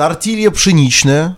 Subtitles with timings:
[0.00, 1.36] Тортилья пшеничная,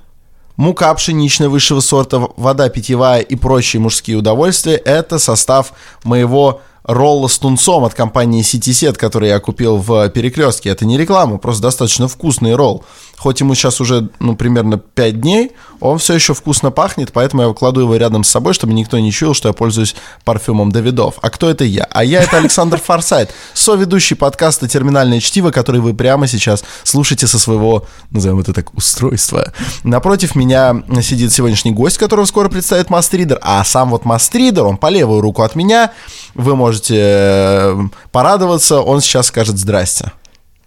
[0.55, 5.73] мука пшеничная высшего сорта, вода питьевая и прочие мужские удовольствия– это состав
[6.05, 10.69] моего ролла с тунцом от компании City который я купил в Перекрестке.
[10.71, 12.85] Это не реклама, просто достаточно вкусный ролл.
[13.23, 17.55] Хоть ему сейчас уже, ну, примерно 5 дней, он все еще вкусно пахнет, поэтому я
[17.55, 19.95] кладу его рядом с собой, чтобы никто не чуял, что я пользуюсь
[20.25, 21.21] парфюмом Давидов.
[21.23, 21.85] А кто это я?
[21.85, 27.39] А я это Александр Форсайт, соведущий подкаста «Терминальное чтиво», который вы прямо сейчас слушаете со
[27.39, 29.53] своего, назовем это так, устройства.
[29.85, 34.89] Напротив меня сидит сегодняшний гость, которого скоро представит Мастридер, а сам вот Мастридер, он по
[34.89, 35.93] левую руку от меня,
[36.35, 37.79] вы можете э,
[38.11, 40.11] порадоваться, он сейчас скажет «здрасте».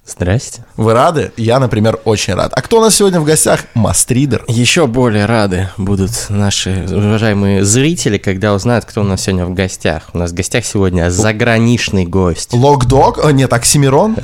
[0.08, 0.64] Здрасте.
[0.78, 1.32] Вы рады?
[1.36, 2.54] Я, например, очень рад.
[2.56, 3.62] А кто у нас сегодня в гостях?
[3.74, 4.46] Мастридер.
[4.48, 10.10] Еще более рады будут наши уважаемые зрители, когда узнают, кто у нас сегодня в гостях.
[10.14, 12.54] У нас в гостях сегодня заграничный гость.
[12.54, 13.26] Локдог?
[13.26, 14.16] О, нет, Оксимирон?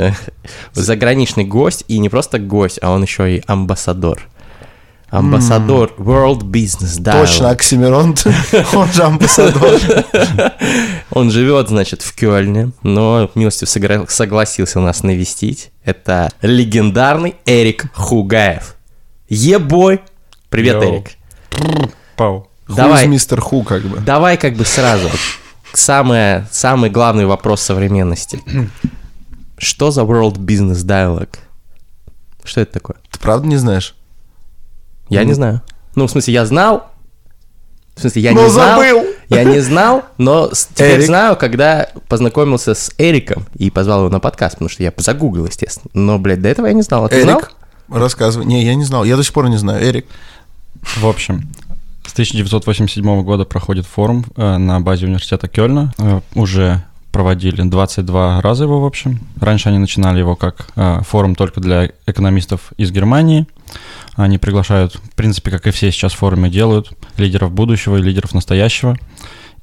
[0.73, 4.27] Заграничный гость, и не просто гость, а он еще и амбассадор.
[5.11, 7.25] Амбассадор World Business Dialogue.
[7.25, 8.15] Точно, Оксимирон,
[8.73, 9.79] он же амбассадор.
[11.11, 15.71] Он живет, значит, в Кёльне, но милостью согласился нас навестить.
[15.83, 18.77] Это легендарный Эрик Хугаев.
[19.27, 19.99] Ебой!
[20.49, 20.93] Привет, Йоу.
[20.93, 21.11] Эрик.
[22.15, 22.47] Пау.
[22.69, 23.07] Давай.
[23.07, 23.99] мистер Ху, как бы.
[23.99, 25.09] Давай как бы сразу.
[25.73, 28.39] Самое, самый главный вопрос современности.
[29.57, 31.35] Что за World Business Dialogue?
[32.45, 32.95] Что это такое?
[33.11, 33.95] Ты правда не знаешь?
[35.11, 35.61] Я не знаю.
[35.95, 36.87] Ну, в смысле, я знал.
[37.95, 38.79] В смысле, я Но не знал.
[38.81, 39.03] забыл.
[39.29, 41.05] Я не знал, но теперь Эрик.
[41.05, 45.89] знаю, когда познакомился с Эриком и позвал его на подкаст, потому что я загуглил, естественно.
[45.93, 47.05] Но, блядь, до этого я не знал.
[47.05, 47.39] А ты знал?
[47.39, 47.51] Эрик,
[47.89, 48.45] рассказывай.
[48.45, 49.03] Не, я не знал.
[49.03, 49.83] Я до сих пор не знаю.
[49.85, 50.05] Эрик.
[50.81, 51.49] В общем,
[52.07, 55.93] с 1987 года проходит форум э, на базе университета Кёльна.
[55.97, 59.19] Э, уже проводили 22 раза его, в общем.
[59.39, 63.47] Раньше они начинали его как э, форум только для экономистов из Германии.
[64.15, 68.97] Они приглашают, в принципе, как и все сейчас форумы делают, лидеров будущего и лидеров настоящего.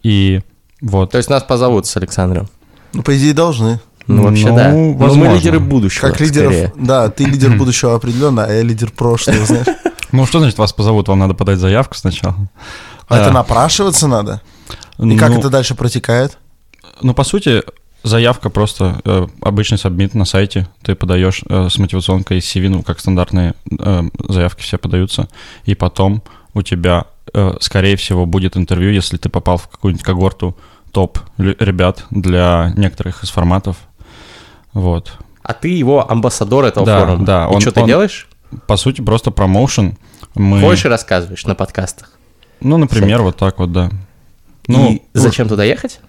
[0.03, 0.41] И
[0.81, 1.11] вот.
[1.11, 2.49] То есть нас позовут с Александром.
[2.93, 3.81] Ну, по идее, должны.
[4.07, 4.69] Ну, вообще, Ну, да.
[4.71, 5.35] Но мы возможно.
[5.35, 6.09] лидеры будущего.
[6.09, 6.53] Как лидеров...
[6.53, 6.73] скорее.
[6.77, 9.67] Да, ты лидер будущего определенно, а я лидер прошлого, знаешь.
[10.13, 11.09] Ну, что значит вас позовут?
[11.09, 12.35] Вам надо подать заявку сначала.
[13.09, 13.33] А это А.
[13.33, 14.41] напрашиваться надо?
[14.99, 16.39] И как Ну, это дальше протекает?
[17.03, 17.63] Ну, по сути,
[18.03, 20.69] заявка просто э, обычный сабмит на сайте.
[20.83, 25.29] Ты подаешь э, с мотивационкой CV, ну, как стандартные э, заявки все подаются.
[25.65, 26.23] И потом
[26.55, 30.57] у тебя, э, скорее всего, будет интервью, если ты попал в какую-нибудь когорту
[30.93, 33.77] топ ребят для некоторых из форматов.
[34.73, 35.13] Вот.
[35.43, 37.25] А ты его амбассадор этого Да, форума.
[37.25, 38.29] да, И он- что ты он- делаешь?
[38.67, 39.99] По сути, просто промоушен.
[40.35, 40.61] Мы...
[40.61, 42.13] Больше рассказываешь на подкастах.
[42.61, 43.91] Ну, например, вот так вот, да.
[44.67, 46.01] Ну, И зачем туда ехать?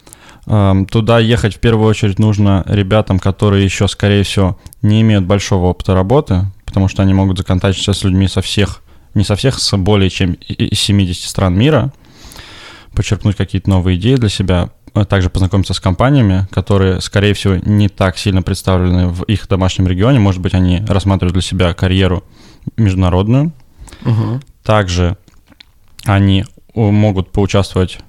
[0.49, 5.67] Эм, Туда ехать в первую очередь нужно ребятам, которые еще, скорее всего, не имеют большого
[5.67, 8.81] опыта работы, потому что они могут законтачиться с людьми со всех,
[9.13, 11.93] не со всех, с более чем и- и- из 70 стран мира,
[12.95, 17.87] почерпнуть какие-то новые идеи для себя, а также познакомиться с компаниями, которые, скорее всего, не
[17.87, 20.19] так сильно представлены в их домашнем регионе.
[20.19, 22.23] Может быть, они рассматривают для себя карьеру
[22.75, 23.51] международную.
[24.01, 24.41] Мгм.
[24.63, 25.15] Также
[26.05, 27.99] они о, могут поучаствовать.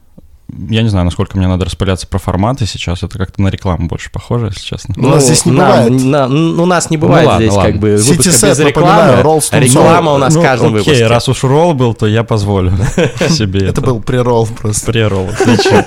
[0.69, 3.03] Я не знаю, насколько мне надо распыляться про форматы сейчас.
[3.03, 4.95] Это как-то на рекламу больше похоже, если честно.
[4.97, 5.91] У нас здесь не бывает.
[5.91, 7.73] на- ну, у нас не бывает ладно, здесь ладно.
[7.73, 9.23] как бы Сити выпуска Сет, без рекламы.
[9.23, 9.43] ролл.
[9.53, 11.07] Реклама у нас в Ну, каждом окей, выпуске.
[11.07, 12.73] раз уж ролл был, то я позволю
[13.29, 14.91] себе Это был преролл просто.
[14.93, 15.29] преролл.
[15.29, 15.85] отлично.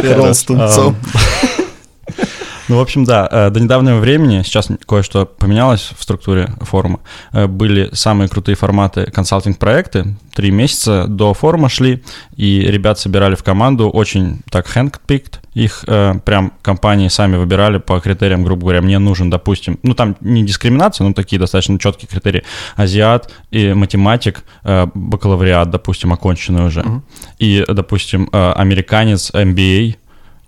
[0.00, 0.96] Преролл с тунцом.
[2.68, 7.00] Ну, в общем, да, э, до недавнего времени, сейчас кое-что поменялось в структуре форума,
[7.32, 12.02] э, были самые крутые форматы консалтинг-проекты, три месяца до форума шли,
[12.36, 18.00] и ребят собирали в команду, очень так handpicked, их э, прям компании сами выбирали по
[18.00, 22.44] критериям, грубо говоря, мне нужен, допустим, ну там не дискриминация, но такие достаточно четкие критерии,
[22.76, 26.84] азиат и математик, э, бакалавриат, допустим, оконченный уже,
[27.38, 29.96] и, допустим, э, американец, MBA,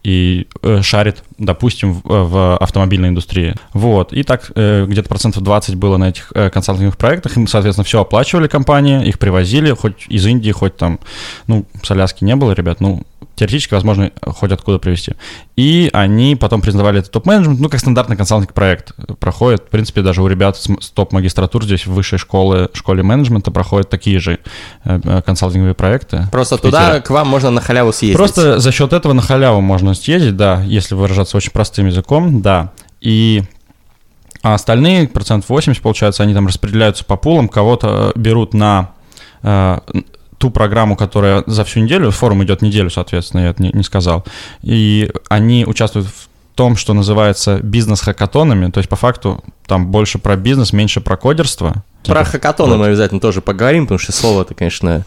[0.02, 3.54] и э, шарит, допустим, в, в автомобильной индустрии.
[3.74, 4.12] Вот.
[4.12, 7.36] И так э, где-то процентов 20 было на этих э, консалтинговых проектах.
[7.36, 11.00] Им, соответственно, все оплачивали компании, их привозили, хоть из Индии, хоть там,
[11.46, 13.02] ну, с Аляски не было, ребят, ну,
[13.36, 15.14] теоретически, возможно, хоть откуда привезти.
[15.56, 19.62] И они потом признавали это топ-менеджмент, ну, как стандартный консалтинг проект проходит.
[19.62, 24.18] В принципе, даже у ребят с, топ-магистратур здесь в высшей школе, школе менеджмента проходят такие
[24.18, 24.40] же
[24.84, 26.26] э, э, консалтинговые проекты.
[26.30, 28.16] Просто туда к вам можно на халяву съездить.
[28.16, 32.72] Просто за счет этого на халяву можно съездить, да, если выражаться очень простым языком, да.
[33.00, 33.42] И
[34.42, 38.92] а остальные, процентов 80, получается, они там распределяются по пулам, кого-то берут на
[39.42, 39.78] э,
[40.40, 44.24] ту программу, которая за всю неделю, форум идет неделю, соответственно, я это не, не сказал,
[44.62, 50.36] и они участвуют в том, что называется бизнес-хакатонами, то есть по факту там больше про
[50.36, 51.84] бизнес, меньше про кодерство.
[52.04, 55.04] Про Типа, хакатоны мы обязательно тоже поговорим, потому что слово-то, конечно,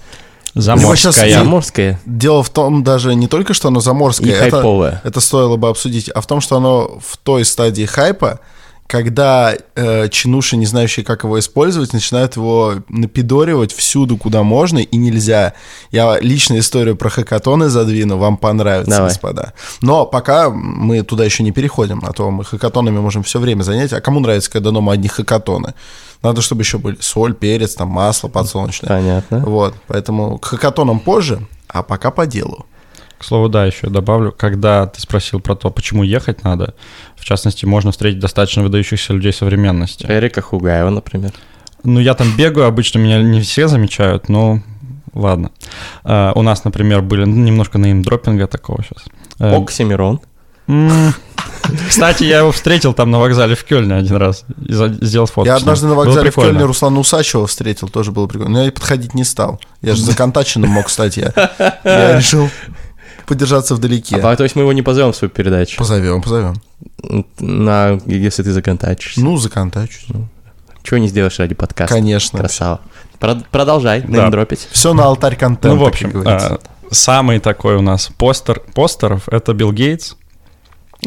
[0.54, 1.28] Заморская.
[1.28, 5.02] Я- заморское Дело в том даже не только, что оно и заморское, это, хайповое.
[5.04, 8.40] это стоило бы обсудить, а в том, что оно в той стадии хайпа,
[8.88, 14.98] когда э, чинуши, не знающие, как его использовать, начинают его напидоривать всюду, куда можно и
[14.98, 15.54] нельзя.
[15.92, 19.10] Я лично историю про хакатоны задвину, вам понравится, Давай.
[19.10, 19.54] господа.
[19.82, 23.94] Но пока мы туда еще не переходим, а то мы хакатонами можем все время занять.
[23.94, 25.74] А кому нравится, когда дома одни хакатоны?
[26.22, 28.90] Надо, чтобы еще были соль, перец, там масло подсолнечное.
[28.90, 29.40] Понятно.
[29.40, 32.66] Вот, поэтому к хакатонам позже, а пока по делу.
[33.24, 36.74] К слову, да, еще добавлю, когда ты спросил про то, почему ехать надо,
[37.16, 40.06] в частности, можно встретить достаточно выдающихся людей современности.
[40.10, 41.32] Эрика Хугаева, например.
[41.86, 44.62] Ну, я там бегаю, обычно меня не все замечают, но
[45.14, 45.52] ладно.
[46.04, 49.06] А, у нас, например, были ну, немножко неймдропинга такого сейчас.
[49.40, 50.20] Э, Оксимирон.
[51.88, 54.44] Кстати, я его встретил там на вокзале в Кёльне один раз.
[54.58, 55.46] сделал фотку.
[55.46, 56.36] Я однажды на вокзале в.
[56.36, 58.52] Кёльне Руслана Усачева встретил, тоже было прикольно.
[58.52, 59.62] Но я подходить не стал.
[59.82, 61.16] Я же законтаченным мог стать.
[61.16, 61.32] Я,
[61.86, 62.50] я решил
[63.26, 64.18] подержаться вдалеке.
[64.18, 66.56] А, то есть мы его не позовем в свою передачу, Позовем, позовем.
[67.40, 69.22] на, если ты законтачишься.
[69.22, 70.06] Ну, законтачусь.
[70.84, 71.94] Чего не сделаешь ради подкаста?
[71.96, 72.40] Конечно.
[72.40, 72.82] Красава.
[73.20, 74.08] Прод- продолжай Да.
[74.24, 74.68] неймдропить.
[74.72, 76.56] Все на алтарь контента, Ну, в общем, говорится.
[76.56, 76.60] а,
[76.92, 80.16] самый такой у нас постер постеров— это Билл Гейтс.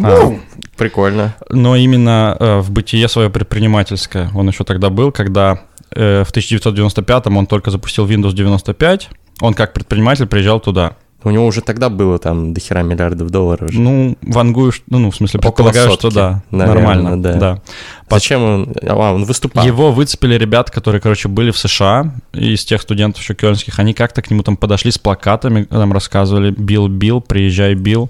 [0.02, 0.40] А, Ну,
[0.76, 1.34] Прикольно.
[1.50, 4.30] но именно э, в бытие свое предпринимательское.
[4.34, 5.60] Он еще тогда был, когда
[5.94, 9.08] э, в 1995-м он только запустил Windows 95.
[9.40, 10.96] Он как предприниматель приезжал туда.
[11.26, 13.72] У него уже тогда было там до хера миллиардов долларов.
[13.72, 13.80] же.
[13.80, 17.34] Ну, вангую, что- ну, ну, в смысле, предполагаю, что сотки, да, наверное, нормально, да.
[17.34, 17.62] да.
[18.08, 18.74] Зачем он?
[18.88, 19.66] А, он выступал.
[19.66, 24.22] Его выцепили ребята, которые, короче, были в США, из тех студентов еще кёльнских, они как-то
[24.22, 28.08] к нему там подошли с плакатами, там рассказывали «Билл, Билл, приезжай, Билл».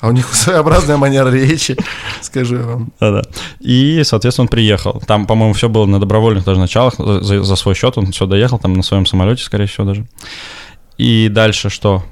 [0.00, 1.76] а у них своеобразная манера речи,
[2.20, 2.92] скажу я вам.
[3.00, 3.22] Да-да.
[3.58, 5.02] И, соответственно, он приехал.
[5.06, 8.74] Там, по-моему, все было на добровольных даже началах, за свой счет он все доехал, там
[8.74, 10.06] на своем самолете, скорее всего, даже.
[10.98, 12.04] И дальше что?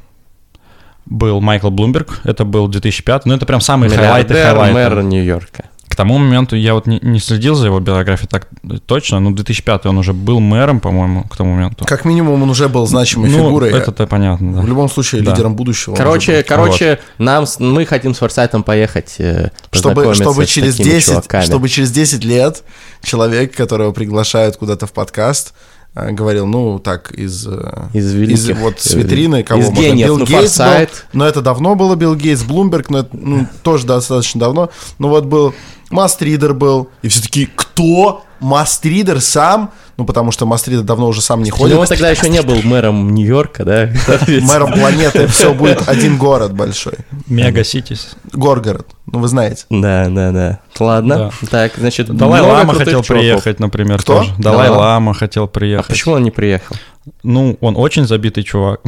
[1.04, 4.75] Был Майкл Блумберг, это был 2005, ну это прям самые highlight'ы highlight'ы.
[4.74, 5.66] мэр Нью-Йорка.
[5.88, 8.48] К тому моменту я вот не, не следил за его биографией так
[8.86, 11.84] точно, но 2005 он уже был мэром, по-моему, к тому моменту.
[11.86, 13.70] Как минимум, он уже был значимой ну, фигурой.
[13.70, 14.60] это-то понятно, да.
[14.60, 15.30] В любом случае, Да.
[15.30, 15.94] лидером будущего.
[15.94, 21.08] Короче, короче, нам, с- мы хотим с Форсайтом поехать э, чтобы, чтобы через такими 10,
[21.08, 21.44] чуваками.
[21.44, 22.62] чтобы через 10 лет
[23.02, 25.54] человек, которого приглашают куда-то в подкаст,
[25.96, 27.46] говорил, ну, так, из...
[27.46, 29.81] э, Из великих, вот с э, витрины, кого из можно?
[29.81, 31.06] гениев, Билл ну, Гейтс был, Форсайт.
[31.12, 34.70] но это давно было Билл Гейтс, Блумберг, но это ну, тоже достаточно давно.
[34.98, 35.54] Ну вот был
[35.90, 38.25] Мастридер был, и все таки кто?
[38.40, 39.72] Мастридер сам?
[39.98, 41.78] Ну, потому что Мастридер давно уже сам не Ну, ходит.
[41.78, 43.90] он тогда еще не был мэром Нью-Йорка, да?
[44.28, 46.94] Мэром планеты все будет один город большой.
[47.28, 48.10] Мега Ситис.
[48.32, 49.64] Горгород, ну вы знаете.
[49.70, 50.58] Да, да, да.
[50.78, 51.31] Ладно.
[51.50, 54.19] Так, значит, Далай много Лама крутых хотел приехать, например, Кто?
[54.19, 54.32] тоже.
[54.38, 54.76] Далай Да.
[54.76, 55.87] Лама хотел А приехать.
[55.88, 56.76] почему он не приехал?
[57.22, 58.81] Ну, он очень забитый чувак.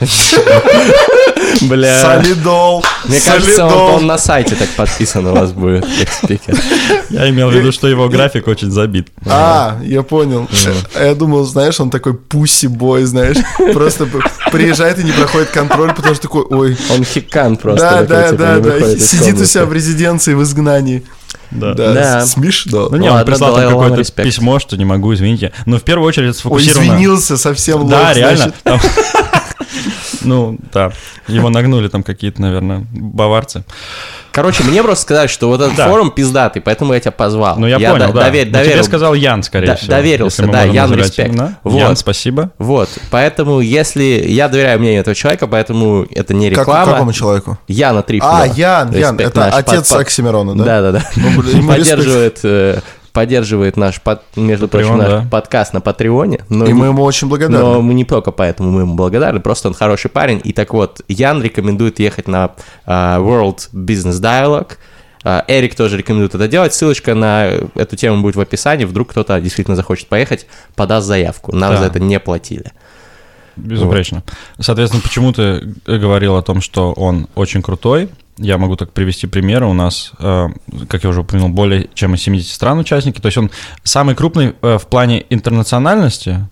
[1.62, 2.00] Бля.
[2.02, 2.84] Солидол.
[3.06, 3.94] Мне кажется, он, солидол.
[3.96, 6.54] он на сайте так подписан у вас будет, как спикер.
[7.10, 9.08] Я имел в виду, что его график очень забит.
[9.26, 10.45] А, я понял.
[10.94, 13.36] А Я думал, знаешь, он такой пусси-бой, знаешь,
[13.72, 14.08] просто
[14.50, 17.86] приезжает и не проходит контроль, потому что такой, ой, Он хикан просто.
[17.86, 21.02] да, да, типа, да, да, сидит у себя в резиденции в изгнании.
[21.50, 21.74] Да.
[21.74, 22.26] Да, Да.
[22.26, 22.88] смешно.
[22.90, 25.52] Ну не, он Ладно, прислал какое-то письмо, что не могу, извините.
[25.64, 26.86] Но в первую очередь Ой, сфокусировано...
[26.86, 28.52] извинился совсем лох, Да, реально.
[30.22, 30.92] Ну, да.
[31.28, 33.64] Его нагнули там какие-то, наверное, баварцы.
[34.32, 35.88] Короче, мне просто сказали, что вот этот Да.
[35.88, 37.58] форум пиздатый, поэтому я тебя позвал.
[37.58, 38.28] Ну, я, понял, да.
[38.28, 38.84] довер- Но тебе доверил.
[38.84, 39.90] сказал Ян, скорее всего.
[39.92, 41.30] доверился, да, Ян, респект.
[41.30, 41.58] имена.
[41.64, 41.78] Вот.
[41.78, 42.50] Ян, спасибо.
[42.58, 46.92] Вот, поэтому если я доверяю мнению этого человека, поэтому это не Как- реклама.
[46.92, 47.58] какому человеку?
[47.66, 48.42] Яна Трифонова.
[48.42, 50.64] А, Ян, Ян, это отец под- Оксимирона, да?
[50.64, 51.04] Да, да, да.
[51.16, 51.66] Ну.
[51.66, 52.80] Поддерживает, э,
[53.16, 55.28] поддерживает наш, под- между прочим, Патреон, наш да.
[55.30, 56.44] подкаст на Патреоне.
[56.50, 57.80] Но И не- мы ему очень Но благодарны.
[57.80, 60.40] мы не только поэтому мы ему благодарны, просто он хороший парень.
[60.44, 62.50] И так вот, Ян рекомендует ехать на
[62.84, 64.72] а, World Business Dialogue.
[65.24, 66.74] А, Эрик тоже рекомендует это делать.
[66.74, 68.84] Ссылочка на эту тему будет в описании.
[68.84, 71.56] Вдруг кто-то действительно захочет поехать, подаст заявку.
[71.56, 71.78] Нам Да.
[71.78, 72.70] за это не платили.
[73.56, 74.22] Безупречно.
[74.60, 78.10] Соответственно, почему ты говорил о том, что он очень крутой?
[78.38, 79.66] Я могу так привести примеры.
[79.66, 80.48] У нас, э,
[80.88, 83.20] как я уже упомянул, более чем из 70 стран участники.
[83.20, 83.50] То есть он
[83.82, 86.46] самый крупный э, в плане интернациональности,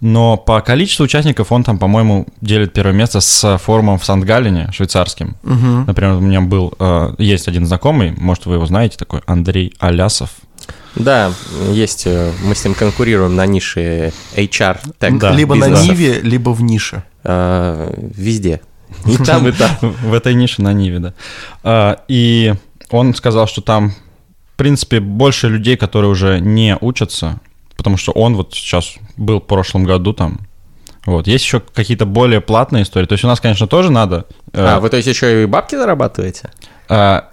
[0.00, 5.36] но по количеству участников он там, по-моему, делит первое место с форумом в Сан-Галлене, швейцарским.
[5.42, 5.86] Мгм.
[5.86, 10.30] Например, у меня был, э, есть один знакомый, может, вы его знаете, такой Андрей Алясов.
[10.94, 11.32] Да,
[11.72, 15.90] есть, мы с ним конкурируем на нише HR, тег, Да, Либо на бизнеса.
[15.90, 17.02] Ниве, либо в нише.
[17.24, 18.60] э, везде.
[19.06, 19.70] И там, и там.
[19.80, 21.14] В этой нише на Ниве, да.
[21.62, 22.54] А, И
[22.90, 23.90] он сказал, что там,
[24.52, 27.40] в принципе, больше людей, которые уже не учатся,
[27.76, 30.40] потому что он вот сейчас был в прошлом году там.
[31.06, 31.26] Вот.
[31.26, 33.06] Есть еще какие-то более платные истории.
[33.06, 34.26] То есть у нас, конечно, тоже надо...
[34.52, 36.50] э, А, вы то есть еще и бабки зарабатываете?
[36.88, 37.28] А,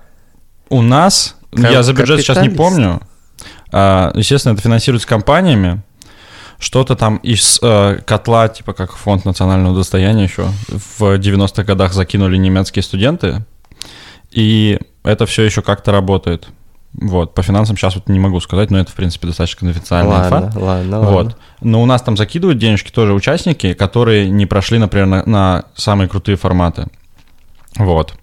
[0.70, 3.02] у нас, я за бюджет сейчас не помню,
[3.72, 5.82] а, естественно, это финансируется компаниями,
[6.62, 12.38] что-то там из э, котла, типа как фонд национального достояния еще в 90-х годах закинули
[12.38, 13.44] немецкие студенты,
[14.30, 16.48] и это все еще как-то работает.
[16.94, 20.36] Вот, по финансам сейчас вот не могу сказать, но это, в принципе, достаточно конфиденциальная инфа.
[20.36, 21.16] Ладно, ладно, Вот.
[21.16, 21.36] ладно.
[21.62, 26.10] Но у нас там закидывают денежки тоже участники, которые не прошли, например, на, на самые
[26.10, 26.88] крутые форматы.
[27.78, 28.14] Вот.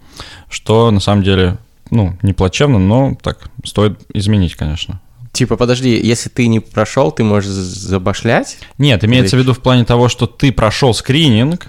[0.48, 1.58] Что на самом деле,
[1.90, 5.00] ну, не плачевно, но так стоит изменить, конечно.
[5.32, 8.58] Типа, подожди, если ты не прошел, ты можешь забашлять?
[8.78, 11.66] Нет, имеется в виду в плане того, что ты прошел скрининг,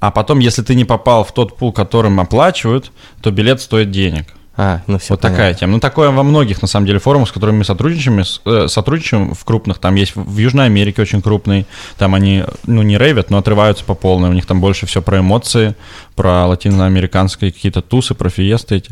[0.00, 4.26] а потом, если ты не попал в тот пул, которым оплачивают, то билет стоит денег.
[4.60, 5.74] А, ну все вот такая тема.
[5.74, 9.44] Ну, такое во многих, на самом деле, форумах, с которыми мы сотрудничаем, э, сотрудничаем в
[9.44, 9.78] крупных.
[9.78, 11.64] Там есть в- в Южной Америке очень крупный.
[11.96, 14.30] Там они, ну, не рейвят, но отрываются по полной.
[14.30, 15.76] У них там больше все про эмоции,
[16.16, 18.90] про латиноамериканские какие-то тусы, про фиесты эти.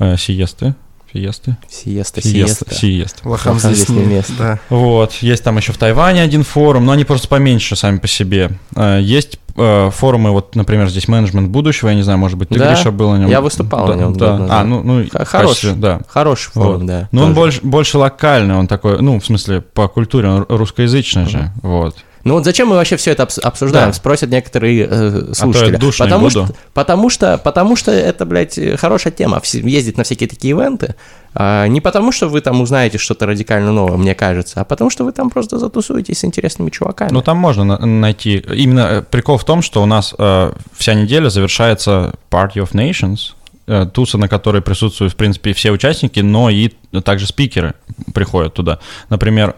[0.00, 0.74] Э, сиесты.
[1.16, 1.56] Фиесты.
[1.68, 2.64] Сиеста, Сиеста.
[2.70, 2.74] сиеста.
[2.74, 3.28] Сиесты.
[3.28, 4.32] Лохам здесь не место.
[4.38, 4.58] Да.
[4.68, 8.50] Вот, есть там еще в Тайване один форум, но они просто поменьше сами по себе.
[8.74, 12.58] Э, Есть э, форумы, вот, например, здесь менеджмент будущего, я не знаю, может быть, ты,
[12.58, 13.30] Да, Гриша, был на нем?
[13.30, 14.46] я выступал да, на нем Да.
[14.50, 16.00] А, ну, ну Хороший, качестве- да.
[16.08, 16.86] хороший форум, Вот.
[16.86, 17.08] да.
[17.12, 21.50] Но он больше, больше локальный, он такой, ну, в смысле, по культуре, он русскоязычный же,
[21.62, 21.96] вот.
[22.26, 23.90] Ну вот зачем мы вообще все это обс- обсуждаем?
[23.90, 23.92] Да.
[23.92, 25.72] Спросят некоторые э, слушатели.
[25.72, 29.40] я душ не потому, что, потому, что, потому что это, блядь, хорошая тема.
[29.44, 30.96] Ездить на всякие такие ивенты.
[31.34, 35.04] А, не потому, что вы там узнаете что-то радикально новое, мне кажется, а потому, что
[35.04, 37.10] вы там просто затусуетесь с интересными чуваками.
[37.12, 38.38] Ну, там можно на- найти.
[38.38, 43.34] Именно э, прикол в том, что у нас э, вся неделя завершается Party of Nations,
[43.68, 46.72] э, туса, на которой присутствуют, в принципе, все участники, но и
[47.04, 47.74] также спикеры
[48.14, 48.80] приходят туда.
[49.10, 49.54] Например,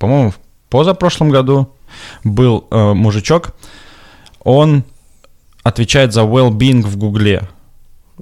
[0.00, 0.32] по-моему,
[0.68, 1.70] позапрошлом году
[2.24, 3.54] был э, мужичок,
[4.42, 4.84] он
[5.62, 7.48] отвечает за well-being в Гугле.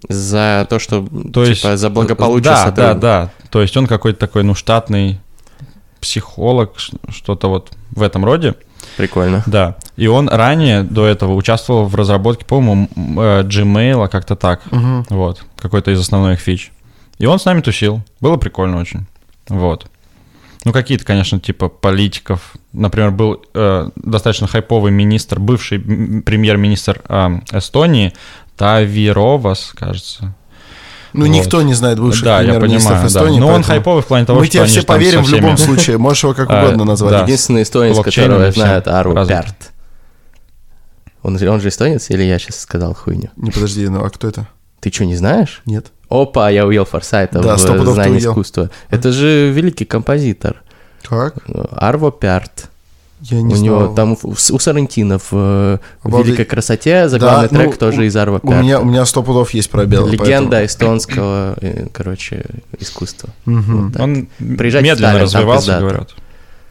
[0.09, 3.01] За то, что, То есть, типа, за благополучие Да, да, сотрудников.
[3.01, 3.31] да.
[3.51, 5.19] То есть он какой-то такой, ну, штатный
[6.01, 6.75] психолог,
[7.09, 8.55] что-то вот в этом роде.
[8.97, 9.43] Прикольно.
[9.47, 9.77] Да.
[9.97, 14.63] И он ранее до этого участвовал в разработке, по-моему, э, Gmail, а как-то так.
[15.09, 15.45] Вот.
[15.59, 16.73] Какой-то из основных фич.
[17.19, 18.03] И он с нами тусил.
[18.21, 19.07] Было прикольно очень.
[19.49, 19.87] Вот.
[20.67, 22.55] Ну, какие-то, конечно, типа политиков.
[22.73, 28.13] Например, был э, достаточно хайповый министр, бывший премьер-министр э, Эстонии,
[28.57, 30.35] Тавировас, кажется.
[31.13, 31.33] Ну, Вот.
[31.33, 33.21] никто не знает бывших да, я премьер-министров понимаю, да.
[33.21, 33.39] Эстонии.
[33.39, 35.99] Но он хайповый в плане того, Мы что тебе они все поверим в любом случае.
[35.99, 37.13] Можешь его как А, угодно назвать.
[37.13, 37.23] да.
[37.23, 39.15] Единственный эстонец, которого я знаю, это Ару.
[41.23, 43.31] Он, же- он же эстонец, или я сейчас сказал хуйню?
[43.37, 44.49] Не, подожди, ну а кто это?
[44.81, 45.63] Ты что, не знаешь?
[45.65, 45.93] Нет.
[46.09, 48.71] Опа, я уел Форсайта Да, в знании искусства.
[48.91, 50.63] Это же великий композитор.
[51.03, 51.35] Как?
[51.73, 52.69] Арво Пярт.
[53.23, 53.95] Я не у него знал.
[53.95, 56.27] там в- у Сарантино в э, Обалдеть.
[56.37, 58.85] «Великой красоте» заглавный Да, трек ну, тоже у- из Арво У меня, у Пярта.
[58.85, 60.07] меня сто пудов есть пробел.
[60.07, 62.45] Легенда эстонского, э, короче,
[62.79, 63.31] искусства.
[63.47, 63.85] Мгм.
[63.85, 64.03] Вот так.
[64.03, 66.15] Он Приезжайте в медленно там развивался, говорят.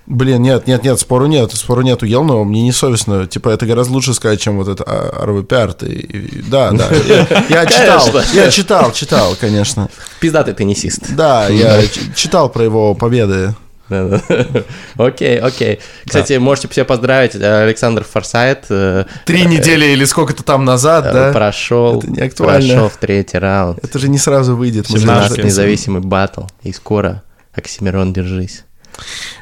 [0.07, 3.25] Блин, нет, нет, нет, спору нет, спору нет, уел, но мне не совестно.
[3.25, 4.83] Типа, это гораздо лучше сказать, чем вот это.
[5.81, 6.87] И, и- да, да.
[7.49, 9.89] Я, я читал, я читал, читал, конечно.
[10.19, 11.15] Пиздатый теннисист.
[11.15, 11.81] Да, я
[12.15, 13.55] читал про его победы.
[14.97, 15.79] Окей, окей.
[16.05, 17.35] Кстати, можете все поздравить.
[17.35, 21.31] э, Александр Форсайт э, Три недели или сколько-то там назад, э, да?
[21.31, 22.67] прошел, Это не актуально.
[22.73, 23.79] прошел в третий раунд.
[23.83, 24.89] Это же не сразу выйдет.
[24.89, 26.41] мы же 17 Наш даже- независимый батл.
[26.63, 27.21] И скоро,
[27.53, 28.63] Оксимирон, держись.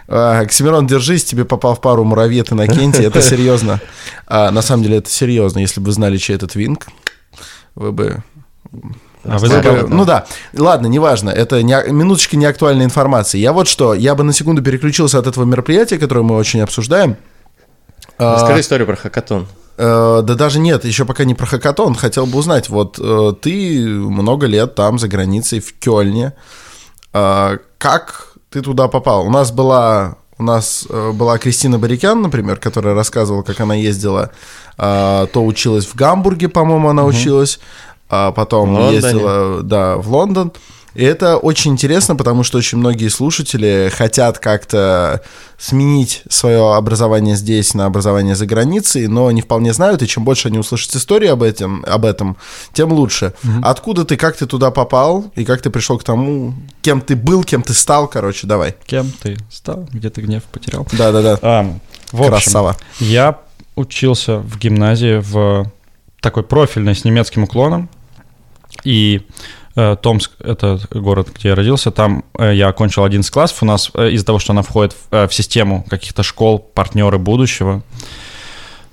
[0.08, 3.80] А, Оксимирон, держись, тебе попал в пару муравьед и Накенти, это серьезно.
[4.28, 6.88] А, на самом деле это серьезно, если бы вы знали, чей этот винг,
[7.76, 8.24] вы бы...
[9.24, 9.86] А вы бы- забыли?
[9.88, 13.38] ну да, ладно, неважно, это не, минуточка неактуальной информации.
[13.38, 17.16] Я вот что, я бы на секунду переключился от этого мероприятия, которое мы очень обсуждаем.
[18.18, 19.48] А, Расскажи историю про хакатон.
[19.78, 21.96] Э, да даже нет, еще пока не про хакатон.
[21.96, 26.34] Хотел бы узнать, вот э, ты много лет там, за границей, в Кёльне.
[27.14, 29.26] Э, как ты туда попал?
[29.26, 30.16] У нас была...
[30.40, 34.32] У нас э, была Кристина Барикян, например, которая рассказывала, как она ездила,
[34.80, 37.60] э, то училась в Гамбурге, по-моему, она училась,
[38.10, 38.96] а потом В Лондоне.
[38.96, 40.52] ездила, да, в Лондон.
[40.94, 45.22] И это очень интересно, потому что очень многие слушатели хотят как-то
[45.58, 50.50] сменить свое образование здесь на образование за границей, но не вполне знают, и чем больше
[50.50, 52.38] они услышат истории об этом, об этом
[52.74, 53.34] тем лучше.
[53.64, 57.44] Откуда ты, как ты туда попал, и как ты пришел к тому, кем ты был,
[57.44, 58.76] кем ты стал, короче, давай.
[58.86, 59.88] Кем ты стал?
[59.92, 60.86] Где ты гнев потерял?
[60.92, 61.64] Да-да-да, А,
[62.12, 62.78] в общем, красава.
[63.00, 63.40] я
[63.76, 65.72] учился в гимназии в
[66.20, 67.90] такой профильный с немецким уклоном.
[68.84, 69.26] И
[69.76, 73.64] Томск, это город, где я родился, там э, я окончил 11 классов.
[73.64, 77.18] У нас э, из-за того, что она входит в, э, в систему каких-то школ, партнеры
[77.18, 77.82] будущего,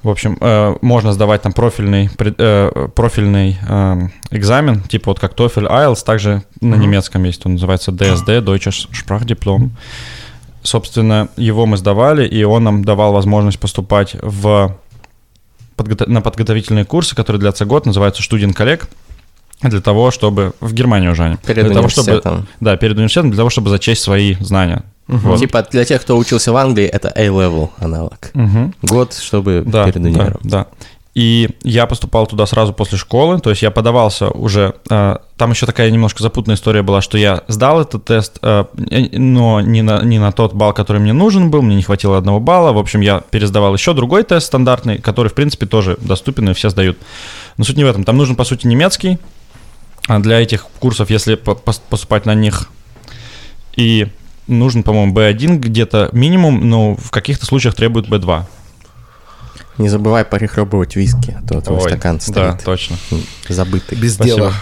[0.03, 5.71] в общем, э, можно сдавать там профильный, э, профильный э, экзамен, типа вот как TOEFL,
[5.71, 9.69] IELTS, также на немецком есть, он называется DSD, Deutsche Sprachdiplom.
[10.63, 14.77] Собственно, его мы сдавали, и он нам давал возможность поступать в
[15.77, 18.89] подгото- на подготовительные курсы, которые длятся год, называются «Студент-коллег»,
[19.62, 20.52] для того, чтобы...
[20.61, 21.37] В Германии уже они.
[21.37, 22.47] Перед для того, чтобы, университетом.
[22.61, 24.85] Да, перед университетом, для того, чтобы зачесть свои знания.
[25.07, 25.40] Вот.
[25.40, 28.31] Типа для тех, кто учился в Англии, это A-level аналог.
[28.35, 28.75] Мгм.
[28.83, 30.40] Год, чтобы да, перед да, универом.
[30.45, 30.67] да.
[31.14, 34.75] И я поступал туда сразу после школы, то есть я подавался уже.
[34.88, 39.19] э, там еще такая немножко запутанная история была, что я сдал этот тест, э, э,
[39.19, 42.38] но не на, не на тот балл, который мне нужен был, мне не хватило одного
[42.38, 42.73] балла.
[42.73, 46.71] В общем, я пересдавал еще другой тест стандартный, который, в принципе, тоже доступен и все
[46.71, 46.97] сдают.
[47.57, 48.05] Но суть не в этом.
[48.05, 49.19] Там нужен, по сути, немецкий.
[50.11, 52.69] А для этих курсов, если по- пос- поступать на них,
[53.76, 54.09] и
[54.49, 58.43] нужен, по-моему, B1 где-то минимум, но в каких-то случаях требует B2.
[59.79, 62.97] Не забывай порехлебывать виски, а то твой Ой, стакан Да, стоит точно.
[63.49, 63.97] забытый.
[63.97, 64.37] Без Спасибо.
[64.37, 64.52] дела.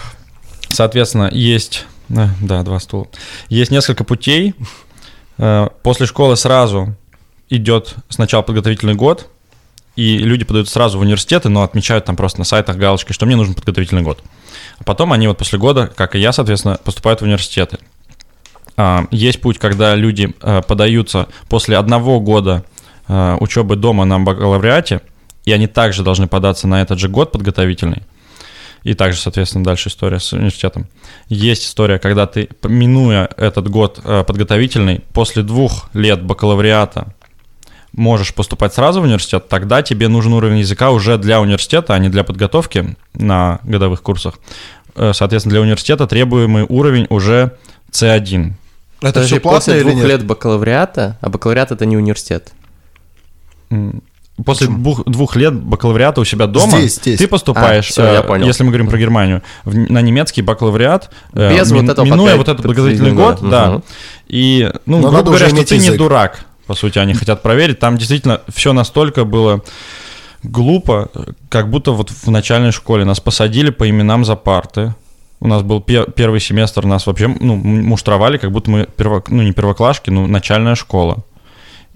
[0.69, 1.87] Соответственно, есть...
[2.09, 3.07] Да, да, два стула.
[3.49, 4.53] Есть несколько путей.
[5.39, 6.95] Э, После школы сразу
[7.49, 9.27] идет сначала подготовительный год,
[9.99, 13.35] и люди подают сразу в университеты, но отмечают там просто на сайтах галочкой, что мне
[13.35, 14.23] нужен подготовительный год.
[14.77, 17.79] А потом они вот после года, как и я, соответственно, поступают в университеты.
[18.77, 22.63] А, Есть путь, когда люди э, подаются после одного года
[23.09, 25.01] э, учебы дома на бакалавриате,
[25.43, 28.03] и они также должны податься на этот же год подготовительный.
[28.83, 30.87] И также, соответственно, дальше история с университетом.
[31.27, 37.13] Есть история, когда ты, минуя этот год э, подготовительный, после двух лет бакалавриата
[37.93, 42.09] можешь поступать сразу в университет, тогда тебе нужен уровень языка уже для университета, а не
[42.09, 44.35] для подготовки на годовых курсах.
[44.95, 47.51] Э, Соответственно, для университета требуемый уровень уже
[47.91, 48.53] C1.
[49.01, 50.07] Это Подожди, все платно после или двух нет?
[50.07, 52.51] лет бакалавриата, а бакалавриат это не университет.
[54.45, 57.19] После двух, двух лет бакалавриата у себя дома Здесь, здесь.
[57.19, 58.47] ты поступаешь, А, всё, я э, понял.
[58.47, 62.47] если мы говорим про Германию, в- на немецкий бакалавриат, э, Без вот этого минуя вот
[62.47, 63.83] этот подготовительный год, да, мгм.
[64.29, 65.97] и, ну, Но грубо говоря, что ты не язык.
[65.97, 69.63] дурак, по сути, они хотят проверить, там действительно все настолько было
[70.43, 71.09] глупо,
[71.49, 73.05] как будто вот в начальной школе.
[73.05, 74.93] Нас посадили по именам за парты,
[75.39, 79.41] у нас был пе- первый семестр, нас вообще ну, муштровали, как будто мы перво, ну
[79.41, 81.23] не первоклашки, ну начальная школа.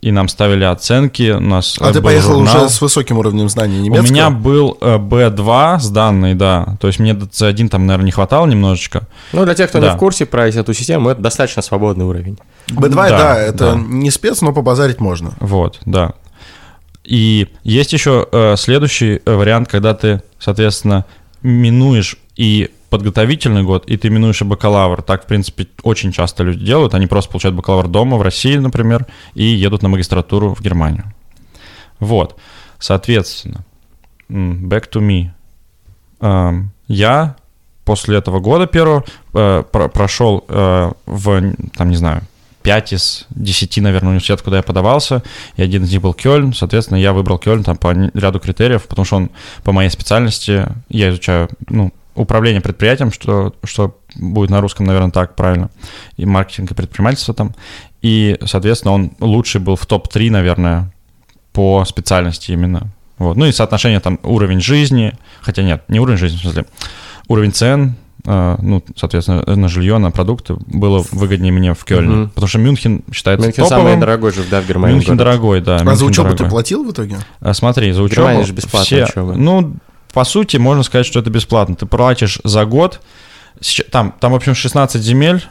[0.04, 2.66] И нам ставили оценки, у нас А ты поехал журнал.
[2.66, 4.12] уже с высоким уровнем знаний У немецкого?
[4.12, 6.76] меня был э, B2 сданный, да.
[6.82, 9.04] То есть мне до C1 там, наверное, не хватало немножечко.
[9.32, 9.92] Ну, для тех, кто Да.
[9.92, 12.38] не в курсе про эту систему, это достаточно свободный уровень.
[12.68, 13.76] B2, Да, да, это да.
[13.80, 15.32] не спец, но побазарить можно.
[15.40, 16.12] Вот, да.
[17.06, 21.06] И есть еще э, следующий э, вариант, когда ты, соответственно,
[21.44, 25.02] минуешь и подготовительный год, и ты минуешь и бакалавр.
[25.02, 26.94] Так, в принципе, очень часто люди делают.
[26.94, 31.12] Они просто получают бакалавр дома, в России, например, и едут на магистратуру в Германию.
[32.00, 32.40] Вот.
[32.78, 33.66] Соответственно,
[34.30, 35.30] back to me.
[36.22, 37.36] Эм, Я
[37.84, 39.04] после этого года первого
[39.34, 42.22] э, про- прошел э, в, там, не знаю,
[42.62, 45.24] 5 из 10, наверное, университетов, куда я подавался,
[45.56, 49.04] и один из них был Кёльн, соответственно, я выбрал Кёльн там по ряду критериев, потому
[49.06, 49.30] что он
[49.64, 55.36] по моей специальности, я изучаю, ну, управление предприятием, что, что будет на русском, наверное, так
[55.36, 55.70] правильно,
[56.18, 57.54] и маркетинг и предпринимательство там,
[58.02, 60.92] и, соответственно, он лучший был в топ-3, наверное,
[61.54, 62.88] по специальности именно.
[63.18, 63.38] Вот.
[63.38, 66.66] Ну и соотношение там уровень жизни, хотя нет, не уровень жизни, в смысле,
[67.28, 67.96] уровень цен,
[68.26, 72.16] э, ну, соответственно, на жилье, на продукты было выгоднее мне в Кёльне.
[72.16, 72.30] Мгм.
[72.30, 73.86] Потому что Мюнхен считается Мюнхен топовым.
[73.86, 74.96] самый дорогой же, да, в Германии.
[74.96, 75.20] Мюнхен город.
[75.20, 75.76] дорогой, да.
[75.76, 76.50] А за Мюнхен учебу ты дорогой.
[76.50, 77.18] платил в итоге?
[77.40, 79.34] А, Смотри, за учебу Германия же бесплатная учеба.
[79.34, 79.76] Ну,
[80.14, 81.76] по сути, можно сказать, что это бесплатно.
[81.76, 83.02] Ты платишь за год.
[83.92, 85.44] Там, там в общем, 16 земель,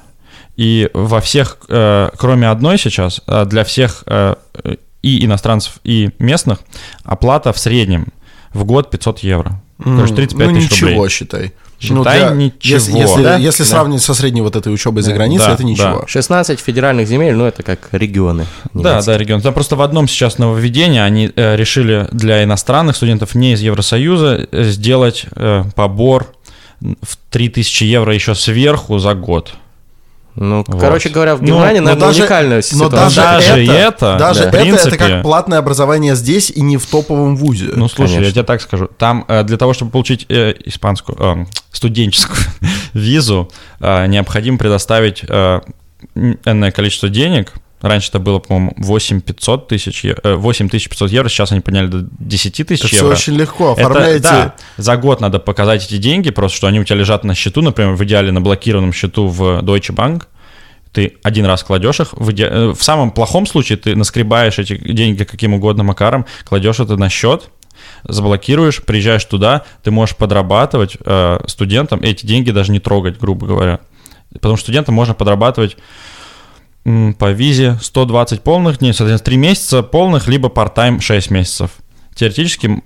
[0.57, 4.35] и во всех, э, кроме одной сейчас, э, для всех э,
[5.03, 6.61] и иностранцев, и местных,
[7.05, 8.09] оплата в среднем
[8.53, 9.61] в год 500 евро.
[9.83, 11.09] То есть 35 ну, тысяч ничего, рублей.
[11.11, 11.53] считай.
[11.83, 13.37] Считай, ничего, Если, если, да?
[13.37, 13.68] если Да.
[13.68, 16.05] сравнить со средней вот этой учебой за границей, Да, это ничего.
[16.07, 18.47] 16 федеральных земель, ну, это как регионы.
[18.73, 19.14] Да, немецкие.
[19.14, 19.40] да, регион.
[19.40, 24.47] Там просто в одном сейчас нововведение они э, решили для иностранных студентов не из Евросоюза
[24.51, 26.33] э, сделать э, побор
[26.81, 29.55] в 3000 евро еще сверху за год.
[30.35, 30.81] Ну, Вот.
[30.81, 32.90] короче говоря, в Ну, Германии, но наверное, даже- уникальная Но ситуация.
[32.99, 36.79] даже, Даже это, это, даже да, это, это принципе- как платное образование здесь и не
[36.79, 37.71] в топовом вузе.
[37.77, 38.33] Ну, слушай, я конечно.
[38.35, 38.88] тебе так скажу.
[38.99, 42.38] Там э, для того, чтобы получить э, испанскую, э, студенческую
[42.95, 45.61] визу, э, необходимо предоставить э,
[46.14, 47.53] энное количество денег.
[47.83, 51.88] Раньше это было, по-моему, 8 500 тысяч, е- э, 8 500 евро, сейчас они подняли
[51.88, 53.12] до 10 тысяч Это все евро.
[53.12, 53.73] очень легко.
[53.73, 54.23] Это, Оформляете...
[54.23, 57.61] да, за год надо показать эти деньги, просто что они у тебя лежат на счету,
[57.61, 60.23] например, в идеале на блокированном счету в Deutsche Bank.
[60.92, 64.77] Ты один раз кладешь их, в, иде- э, в самом плохом случае ты наскребаешь эти
[64.77, 67.51] деньги каким угодно макаром, кладешь это на счет,
[68.05, 73.81] заблокируешь, приезжаешь туда, ты можешь подрабатывать э, студентам, эти деньги даже не трогать, грубо говоря.
[74.33, 75.77] Потому что студентам можно подрабатывать
[76.85, 81.71] по визе 120 полных дней, соответственно, 3 месяца полных, либо part-time 6 месяцев.
[82.14, 82.83] Теоретически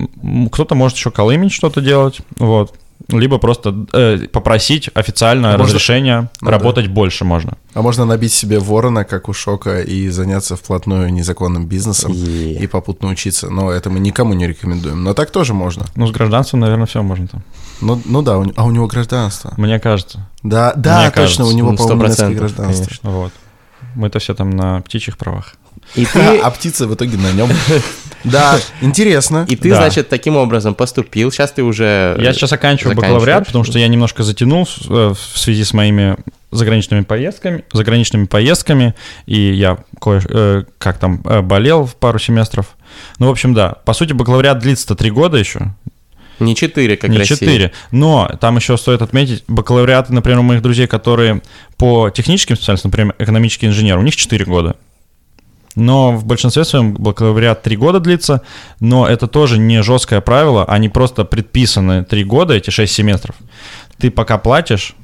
[0.51, 2.73] кто-то может еще колымить что-то делать, вот.
[3.09, 6.51] Либо просто э, попросить официальное Можно- разрешение, Ну да.
[6.51, 7.53] работать больше можно.
[7.75, 12.53] А можно набить себе ворона, как у Шока, и заняться вплотную незаконным бизнесом Е.
[12.59, 13.49] и попутно учиться.
[13.49, 15.03] Но это мы никому не рекомендуем.
[15.03, 15.85] Но так тоже можно.
[15.95, 17.43] Ну, с гражданством, наверное, все можно там.
[17.81, 19.53] Ну, ну да, у а у него гражданство.
[19.57, 20.27] Мне кажется.
[20.41, 22.83] Да, да, Мне точно, кажется, у него, ну, по-моему, немецкое 100%, гражданство.
[22.85, 23.09] конечно.
[23.11, 23.31] Вот.
[23.97, 25.55] Мы-то все там на птичьих правах.
[25.95, 27.49] И А, ты, а птица в итоге на нем.
[28.23, 29.45] Да, интересно.
[29.47, 29.77] и ты Да.
[29.77, 31.31] значит, таким образом поступил.
[31.31, 32.17] Сейчас ты уже...
[32.19, 36.17] Я сейчас оканчиваю бакалавриат, потому что я немножко затянул э, в связи с моими
[36.51, 38.95] заграничными поездками, заграничными поездками,
[39.27, 42.75] и я кое э, как там э, болел в пару семестров.
[43.19, 43.75] Ну, в общем, да.
[43.85, 45.73] По сути, бакалавриат длится-то три года еще,
[46.39, 47.37] Не 4, как не Россия.
[47.37, 47.71] четыре.
[47.91, 51.41] Но там еще стоит отметить, бакалавриаты, например, у моих друзей, которые
[51.77, 54.75] по техническим специальностям, например, экономический инженер, у них 4 года.
[55.75, 58.41] Но в большинстве своем бакалавриат 3 года длится,
[58.79, 63.35] но это тоже не жесткое правило, они просто предписаны 3 года, эти 6 семестров.
[63.99, 64.95] Ты пока платишь,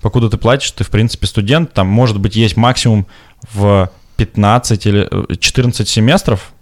[0.00, 3.06] покуда ты платишь, ты, в принципе, студент, там, может быть, есть максимум
[3.52, 6.52] в 15 или э, 14 семестров,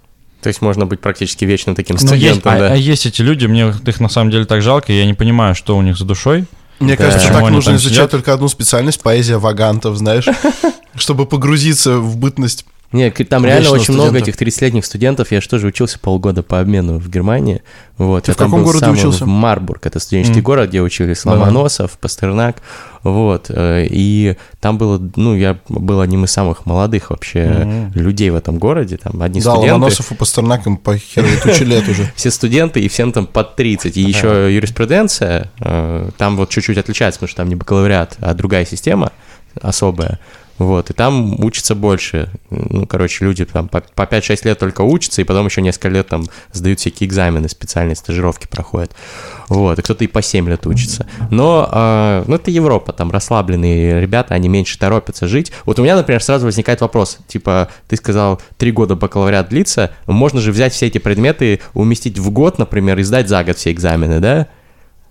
[0.43, 2.73] То есть можно быть практически вечно таким ну, есть, студентом, а, да.
[2.73, 5.77] а есть эти люди, мне их на самом деле так жалко, я не понимаю, что
[5.77, 6.47] у них за душой.
[6.79, 7.05] Мне Да.
[7.05, 8.11] кажется, Почему так нужно изучать сидят?
[8.11, 10.27] только одну специальность, поэзия вагантов, знаешь,
[10.95, 12.65] чтобы погрузиться в бытность.
[12.93, 14.31] Нет, к- там реально Вечного очень много студента.
[14.31, 15.31] этих 30-летних студентов.
[15.31, 17.63] Я же тоже учился полгода по обмену в Германии.
[17.99, 18.25] Вот.
[18.25, 19.25] Ты я в каком городе сам учился?
[19.25, 19.87] В Марбург.
[19.87, 20.45] Это студенческий М.
[20.45, 21.25] город, где учились.
[21.25, 22.57] Ломоносов, Пастернак.
[23.05, 23.47] Вот.
[23.49, 27.93] э, И там было, ну, я был одним из самых молодых вообще Мгм.
[27.95, 28.97] людей в этом городе.
[28.97, 29.73] Там одни Да, студенты.
[29.75, 32.11] Ломоносов и Пастернак им по херу тучи лет уже.
[32.17, 33.97] Все студенты, и всем там под 30.
[33.99, 38.65] И еще юриспруденция, э, там вот чуть-чуть отличается, потому что там не бакалавриат, а другая
[38.67, 39.13] система
[39.63, 40.19] особая.
[40.61, 42.29] Вот, и там учатся больше.
[42.51, 46.09] Ну, короче, люди там по, по 5-6 лет только учатся, и потом еще несколько лет
[46.09, 48.95] там сдают всякие экзамены, специальные стажировки проходят.
[49.49, 51.07] Вот, и кто-то и по 7 лет учится.
[51.31, 55.51] Но, э, ну, это Европа, там расслабленные ребята, они меньше торопятся жить.
[55.65, 60.43] Вот у меня, например, сразу возникает вопрос, типа, ты сказал, 3 года бакалавриат длится, можно
[60.43, 64.21] же взять все эти предметы, уместить в год, например, и сдать за год все экзамены,
[64.21, 64.49] да?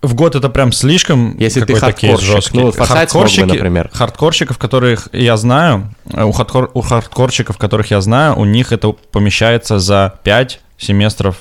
[0.02, 2.20] В год это прям слишком Если ты хардкорщик.
[2.20, 2.58] жесткий.
[2.58, 3.90] Ну, Форсайт смог бы, например.
[3.92, 8.92] Хардкорщиков, которых я знаю, э, у, хардкор, у хардкорщиков, которых я знаю, у них это
[8.92, 11.36] помещается за 5 семестров,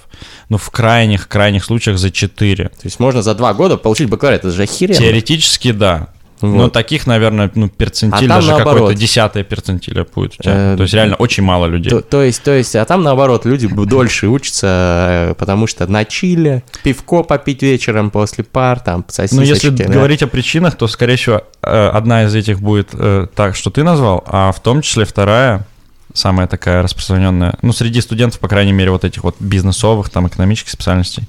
[0.49, 2.65] ну, в крайних-крайних случаях за 4.
[2.65, 4.99] То есть можно за 2 года получить бакалавриат, это же охеренно.
[4.99, 6.09] Теоретически, да.
[6.41, 6.55] Вот.
[6.55, 10.73] Но таких, наверное, ну, перцентиль, А даже какой-то десятая перцентиля будет у тебя.
[10.73, 11.89] Э, То есть реально очень мало людей.
[11.89, 16.05] То, то есть, то есть, а там наоборот, люди дольше учатся, э, потому что на
[16.05, 19.49] chill'е, пивко попить вечером после пар, там, Ну, сосисочки.
[19.49, 19.85] если да.
[19.85, 23.83] говорить о причинах, то, скорее всего, э, одна из этих будет э, так, что ты
[23.83, 25.65] назвал, а в том числе вторая,
[26.13, 30.71] самая такая распространенная, ну, среди студентов, по крайней мере, вот этих вот бизнесовых, там, экономических
[30.71, 31.23] специальностей,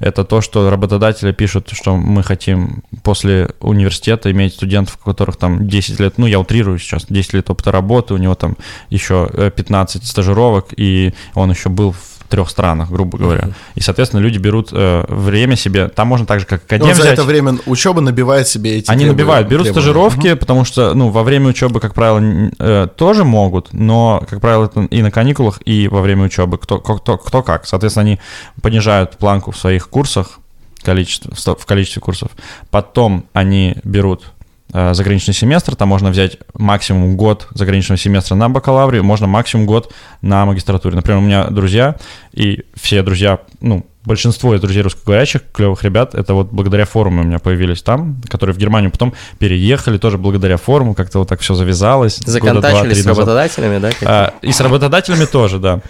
[0.00, 5.68] это то, что работодатели пишут, что мы хотим после университета иметь студентов, у которых там
[5.68, 8.56] 10 лет, ну, я утрирую сейчас, 10 лет опыта работы, у него там
[8.88, 13.50] еще э, 15 стажировок, и он еще был в трех странах, грубо говоря.
[13.74, 16.94] И, соответственно, люди берут э, время себе, там можно так же, как И академ он
[16.94, 17.12] за взять.
[17.14, 19.82] это время учебы набивает себе эти Они требования- набивают, берут требования.
[19.82, 24.64] стажировки, потому что, ну, во время учебы, как правило, э, тоже могут, но, как правило,
[24.66, 27.66] это и на каникулах, и во время учебы, кто, кто, кто как.
[27.66, 28.20] Соответственно, они
[28.62, 30.38] понижают планку в своих курсах,
[30.82, 32.30] количество, в количестве курсов.
[32.70, 34.32] Потом они берут
[34.72, 40.44] заграничный семестр, там можно взять максимум год заграничного семестра на бакалавре, можно максимум год на
[40.46, 40.94] магистратуре.
[40.94, 41.96] Например, у меня друзья,
[42.32, 47.24] и все друзья, ну, большинство из друзей русскоговорящих, клевых ребят, это вот благодаря форуму у
[47.24, 51.54] меня появились там, которые в Германию потом переехали, тоже благодаря форуму, как-то вот так все
[51.54, 52.18] завязалось.
[52.18, 53.90] Законтачились с работодателями, да?
[54.02, 55.80] А, и с работодателями тоже, да.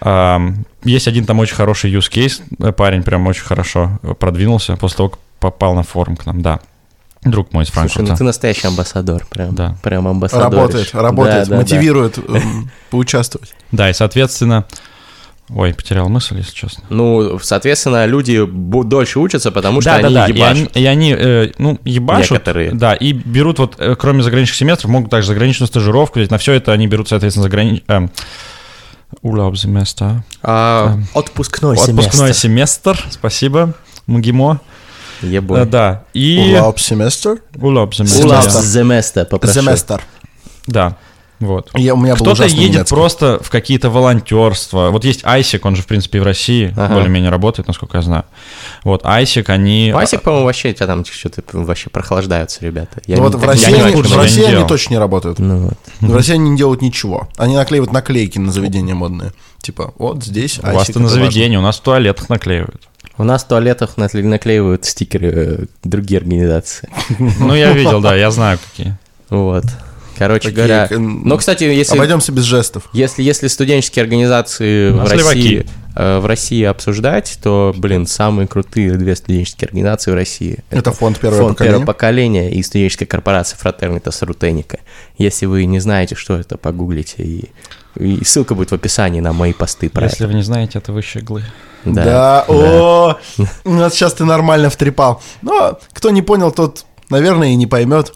[0.00, 0.40] А,
[0.84, 4.96] Есть один там очень хороший use case, э, парень прям очень хорошо э, продвинулся после
[4.98, 6.60] того, как попал на форум к нам, да.
[7.22, 8.10] Друг мой из Слушай, Франкфурта.
[8.12, 9.76] ну ты настоящий амбассадор, прям, Да.
[9.82, 10.44] прям амбассадор.
[10.44, 13.54] Работает, работает, мотивирует эм, поучаствовать.
[13.72, 14.64] Да, и, соответственно,
[15.48, 16.82] Ой, потерял мысль, если честно.
[16.88, 20.26] Ну, соответственно, люди дольше учатся, потому что да, да, они да.
[20.26, 20.76] И они, ебашут.
[20.76, 22.30] и они, э, ну, ебашут.
[22.32, 22.72] Некоторые.
[22.72, 26.32] Да, и берут вот, э, кроме заграничных семестров, могут также заграничную стажировку взять.
[26.32, 27.84] На все это они берут, соответственно, заграни...
[27.86, 28.10] эм,
[29.22, 30.22] Урlaubsemester.
[30.42, 32.98] А, отпускной Отпускной семестр.
[33.10, 33.74] Спасибо.
[34.08, 34.60] МГИМО.
[35.22, 35.62] Ебой.
[35.62, 36.04] Э, да.
[36.14, 36.52] И...
[36.56, 37.38] Урлап семестр?
[37.60, 38.62] Улап Семестр.
[38.62, 39.60] семестр, попрошу.
[39.60, 40.02] Семестр.
[40.66, 40.96] Да.
[41.38, 41.68] Вот.
[41.74, 42.88] Я, у меня Кто-то едет немецкий.
[42.94, 44.88] просто в какие-то волонтерства.
[44.90, 46.94] Вот есть Айсик, он же, в принципе, и в России Ага.
[46.94, 48.24] более-менее работает, насколько я знаю.
[48.84, 49.92] Вот Айсик, они...
[49.92, 53.02] Васик, по-моему, вообще тебя там что-то вообще прохлаждаются, ребята.
[53.06, 55.38] Я Ну не- вот в России, не они, в России они точно не работают.
[55.38, 55.78] Ну вот.
[56.00, 57.28] В России они не делают ничего.
[57.36, 59.32] Они наклеивают наклейки на заведения модные.
[59.60, 61.22] Типа, вот здесь У вас-то Айсик, на это важно.
[61.24, 62.80] заведении, у нас в туалетах наклеивают.
[63.18, 66.88] У нас в туалетах накле- наклеивают стикеры э, другие организации.
[67.38, 68.96] Ну, я видел, да, я знаю какие.
[69.30, 69.64] Вот.
[70.18, 70.88] Короче Такие, говоря.
[70.98, 72.88] Но, кстати, если, Обойдемся без жестов.
[72.92, 79.14] если, если студенческие организации в России, э, в России обсуждать, то, блин, самые крутые две
[79.14, 80.58] студенческие организации в России.
[80.70, 81.72] Это фонд первого Фонд поколения.
[81.74, 84.78] первого поколения и студенческая корпорация Фратернита Рутеника.
[85.18, 87.22] Если вы не знаете, что это, погуглите.
[87.22, 87.50] И,
[87.98, 90.28] и ссылка будет в описании на мои посты про Если это.
[90.28, 91.44] вы не знаете, это высшие иглы.
[91.84, 93.16] Да, о,
[93.64, 95.22] у нас сейчас ты нормально втрепал.
[95.42, 98.12] Но кто не понял, тот, наверное, и не поймет.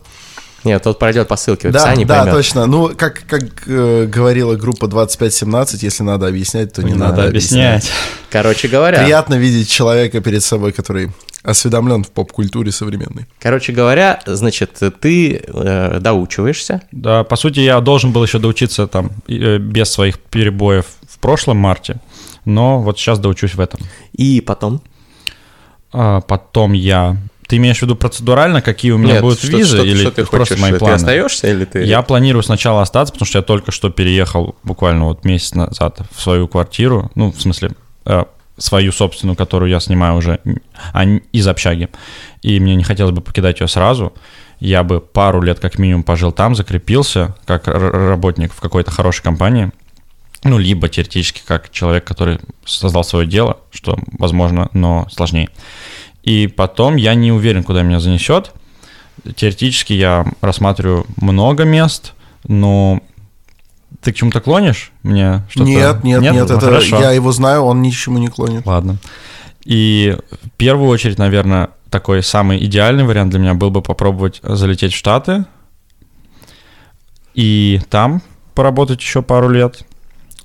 [0.65, 2.35] Нет, тот пройдет по ссылке в Да, описании, да, поймет.
[2.35, 2.67] точно.
[2.67, 7.29] Ну, как, как э, говорила группа 2517, если надо объяснять, то не, Не надо, надо
[7.29, 7.91] объяснять.
[8.31, 11.11] Короче говоря, Приятно видеть человека перед собой, который
[11.43, 13.27] осведомлен в поп-культуре современной.
[13.39, 16.83] короче говоря, значит, ты э, доучиваешься.
[16.93, 21.57] Да, по сути, я должен был еще доучиться там э, без своих перебоев в прошлом
[21.57, 21.97] марте,
[22.45, 23.81] но вот сейчас доучусь в этом.
[24.13, 24.83] И потом.
[25.93, 27.17] А потом я...
[27.51, 30.13] Ты имеешь в виду процедурально, какие у меня Нет, будут что- визы что- или что
[30.13, 30.63] ты просто хочешь?
[30.63, 30.95] мои Ты планы?
[30.95, 31.83] остаешься или ты...
[31.83, 36.23] Я планирую сначала остаться, потому что я только что переехал буквально вот месяц назад в
[36.23, 37.73] свою квартиру, ну, в смысле,
[38.07, 38.23] э,
[38.57, 40.39] свою собственную, которую я снимаю уже
[40.93, 41.89] а из общаги.
[42.43, 44.13] И мне не хотелось бы покидать ее сразу.
[44.61, 49.73] Я бы пару лет как минимум пожил там, закрепился как работник в какой-то хорошей компании.
[50.45, 55.49] Ну, либо теоретически как человек, который создал свое дело, что возможно, но сложнее.
[56.23, 58.53] И потом я не уверен, куда меня занесет.
[59.37, 62.15] Теоретически я рассматриваю много мест,
[62.47, 63.01] но
[64.03, 64.93] ты к чему-то клонишь?
[65.03, 65.69] Мне что-то...
[65.69, 67.01] Нет, нет, нет, Ну, это хорошо.
[67.01, 68.65] я его знаю, он ни к чему не клонит.
[68.65, 68.99] Ладно.
[69.65, 74.95] И в первую очередь, наверное, такой самый идеальный вариант для меня был бы попробовать залететь
[74.95, 75.45] в Штаты
[77.35, 78.23] и там
[78.55, 79.83] поработать еще пару лет.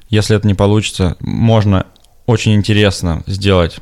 [0.09, 1.85] Если это не получится, можно
[2.25, 3.79] очень интересно сделать,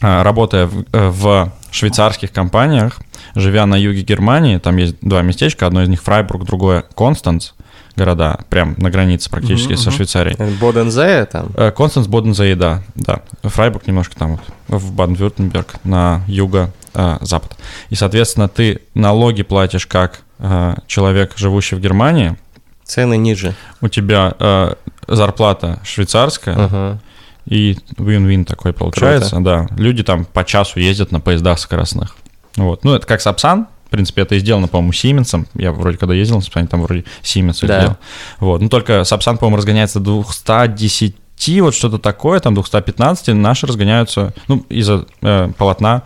[0.00, 3.00] работая в, э, в швейцарских компаниях,
[3.34, 7.50] живя на юге Германии, там есть два местечка, одно из них Фрайбург, другое Констанц,
[7.96, 10.36] города, прям на границе практически со Швейцарией.
[10.58, 11.50] Бодензе там.
[11.54, 13.22] Э, Констанс Бодензее, да, да.
[13.42, 17.56] Фрайбург немножко там вот, в Баден-Вюртемберг, на юго-запад.
[17.90, 22.36] И, соответственно, ты налоги платишь как э, человек, живущий в Германии.
[22.84, 23.54] Цены ниже.
[23.80, 24.74] У тебя э,
[25.06, 26.98] зарплата швейцарская, Ага.
[27.46, 29.66] И вин-вин такой получается, да.
[29.76, 32.16] Люди там по часу ездят на поездах скоростных.
[32.56, 32.84] Вот.
[32.84, 35.46] Ну, это как Сапсан, в принципе, это и сделано, по-моему, Сименсом.
[35.54, 37.80] Я вроде когда ездил на Сапсане, там вроде Сименс Да.
[37.80, 37.96] сделал.
[38.38, 38.60] Вот.
[38.60, 41.16] Ну, только Сапсан, по-моему, разгоняется до 210,
[41.60, 46.02] вот что-то такое, там 215, наши разгоняются, ну, из-за э, полотна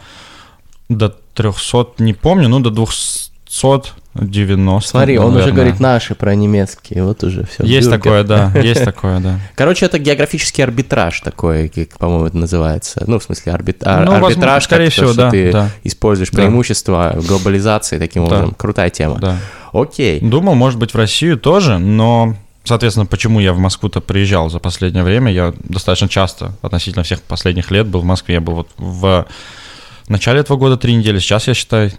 [0.89, 2.71] до 300, не помню, ну, до
[3.61, 4.89] 290.
[4.89, 7.65] Смотри, он уже говорит наши про немецкие, вот уже все.
[7.65, 9.39] Есть такое, да, есть такое, да.
[9.55, 13.05] Короче, это географический арбитраж такой, как, по-моему, это называется.
[13.07, 13.87] Ну, в смысле, арбит...
[13.87, 15.71] ар- Ну, возможно, арбитраж, скорее как то, всего, что да, ты да.
[15.85, 16.37] используешь Да.
[16.43, 18.37] преимущества глобализации таким Да.
[18.37, 18.55] образом.
[18.57, 19.19] Крутая тема.
[19.19, 19.37] да.
[19.73, 20.21] Окей.
[20.21, 25.03] Думал, может быть, в Россию тоже, но, соответственно, почему я в Москву-то приезжал за последнее
[25.03, 25.33] время?
[25.33, 28.37] Я достаточно часто, относительно всех последних лет, был в Москве.
[28.37, 29.27] Я был вот в
[30.09, 31.91] начале этого года три недели, сейчас, я считаю,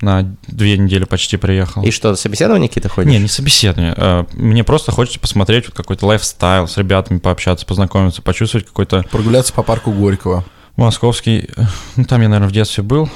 [0.00, 1.82] на две недели почти приехал.
[1.82, 3.10] И что, собеседования какие-то ходишь?
[3.12, 3.94] Не, не собеседование.
[3.96, 9.52] э, Мне просто хочется посмотреть вот какой-то лайфстайл, с ребятами пообщаться, познакомиться, почувствовать какой-то Прогуляться
[9.52, 10.44] по парку Горького.
[10.76, 11.48] московский...
[11.96, 13.08] Ну, там я, наверное, в детстве был.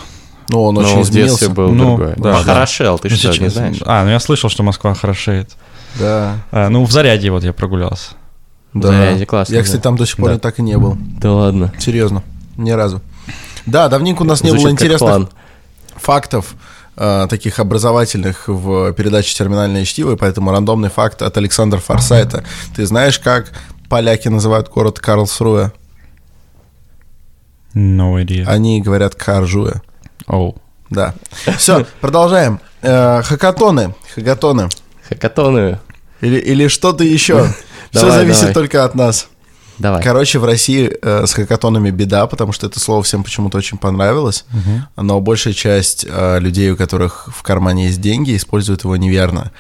[0.51, 1.51] Ну, он Ну, очень в детстве изменился.
[1.51, 2.15] был Ну, другой.
[2.19, 3.77] да, Похорошел, ты Ну, что, не сейчас- знаешь?
[3.85, 5.53] А, ну я слышал, что Москва хорошеет.
[5.99, 8.11] Да, А, Ну, в Заряде вот я прогулялся.
[8.75, 8.89] да.
[8.89, 9.83] Зарядье классно, Я, кстати, да.
[9.83, 10.35] там до сих пор Да.
[10.35, 10.97] не так и не был.
[11.21, 11.73] Да ладно.
[11.79, 12.23] Серьезно,
[12.59, 13.01] ни разу.
[13.65, 15.29] Да, давненько у нас не было Звучит как интересных план.
[16.07, 16.55] Фактов,
[16.97, 22.45] э, таких образовательных в передаче «Терминальное чтиво», и поэтому рандомный факт от Александра Форсайта.
[22.77, 23.53] Ты знаешь, как
[23.89, 25.73] поляки называют город Карлсруэ?
[27.75, 28.45] No idea.
[28.47, 29.81] Они говорят Каржуэ.
[30.29, 30.57] Оу.
[30.89, 31.15] Да.
[31.59, 32.61] Все, продолжаем.
[32.83, 33.95] Э, Хакатоны.
[34.15, 34.69] Хакатоны.
[35.09, 35.81] Хакатоны.
[36.21, 37.49] Или, или что-то еще.
[37.91, 39.29] Все зависит только от нас.
[39.79, 40.03] Давай.
[40.03, 44.45] Короче, в России э, с хакатонами беда, потому что это слово всем почему-то очень понравилось,
[44.97, 49.53] но большая часть э, людей, у которых в кармане есть деньги, используют его неверно.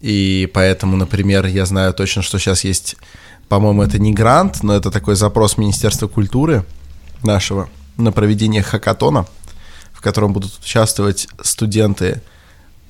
[0.00, 2.96] И поэтому, например, я знаю точно, что сейчас есть,
[3.48, 6.64] по-моему, это не грант, но это такой запрос Министерства культуры
[7.22, 9.26] нашего на проведение хакатона,
[9.92, 12.22] в котором будут участвовать студенты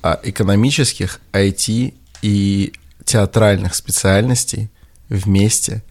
[0.01, 4.69] а, экономических, IT и театральных специальностей
[5.09, 5.83] вместе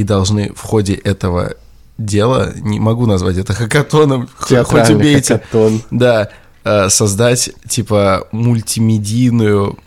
[0.00, 1.54] и должны в ходе этого
[1.98, 5.82] дела, не могу назвать это хакатоном, хоть убейте, хакатон.
[5.90, 6.30] да,
[6.64, 9.78] э, создать типа мультимедийную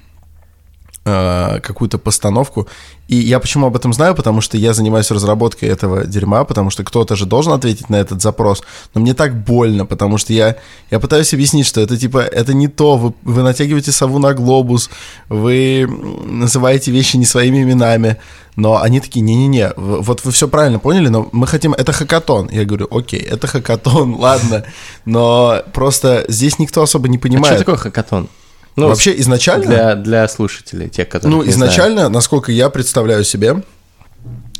[1.03, 2.67] какую-то постановку.
[3.09, 4.15] И я почему об этом знаю?
[4.15, 8.21] Потому что я занимаюсь разработкой этого дерьма, потому что кто-то же должен ответить на этот
[8.21, 8.63] запрос.
[8.93, 10.55] Но мне так больно, потому что я,
[10.89, 14.89] я пытаюсь объяснить, что это типа, это не то, вы, вы натягиваете сову на глобус,
[15.27, 15.85] вы
[16.25, 18.17] называете вещи не своими именами,
[18.55, 22.49] но они такие, не-не-не, вот вы все правильно поняли, но мы хотим, это хакатон.
[22.49, 24.63] Я говорю, окей, это хакатон, ладно,
[25.03, 27.55] но просто здесь никто особо не А понимает.
[27.55, 28.29] что такое хакатон?
[28.75, 29.65] Вообще изначально...
[29.65, 31.73] Для, для слушателей, тех, которые Ну, не знают.
[31.73, 33.61] изначально, насколько я представляю себе,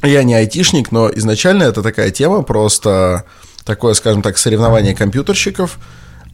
[0.04, 3.23] я не айтишник, но изначально это такая тема, просто
[3.65, 5.80] такое, скажем так, соревнование компьютерщиков,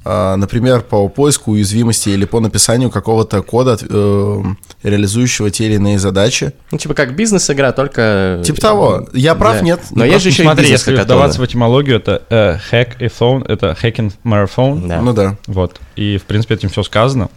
[0.05, 4.43] а, например, по поиску уязвимости или по написанию какого-то кода, э,
[4.81, 6.53] реализующего те или иные задачи.
[6.71, 8.41] Ну, типа как бизнес-игра, только...
[8.45, 9.07] Типа того.
[9.13, 9.61] Я прав, Да.
[9.61, 9.81] нет?
[9.91, 10.23] Но Не есть прав?
[10.23, 14.87] же еще Смотри, и если вдаваться в этимологию, это э, hack-a-thon, это hacking marathon.
[14.87, 15.01] Да.
[15.01, 15.37] Ну да.
[15.47, 15.79] Вот.
[15.97, 17.29] И, в принципе, этим все сказано.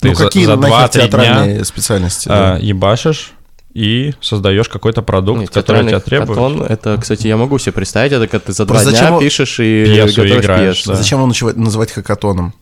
[0.00, 2.28] Ты Ну за, какие за нахер 2-3 дня театральные специальности?
[2.28, 2.54] да?
[2.54, 3.32] а, ебашишь
[3.74, 6.38] и создаешь какой-то продукт, Нет, который тебя требует.
[6.38, 9.14] хакатон, это, кстати, я могу себе представить, это когда ты за два Просто дня зачем
[9.14, 10.90] он- пишешь и Пьесу готовишь играешь, пьесу.
[10.90, 10.96] да.
[10.96, 12.54] Зачем он называть- называть хакатоном?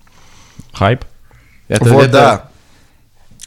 [0.73, 1.05] Хайп.
[1.69, 2.45] Это, вот, это- да.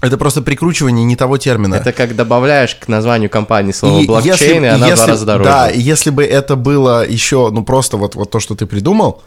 [0.01, 1.75] Это просто прикручивание не того термина.
[1.75, 5.07] Это как добавляешь к названию компании слово И блокчейн, если- и она в если- два
[5.07, 5.49] раза дороже.
[5.49, 9.21] Да, если бы это было еще, ну просто вот, вот то, что ты придумал,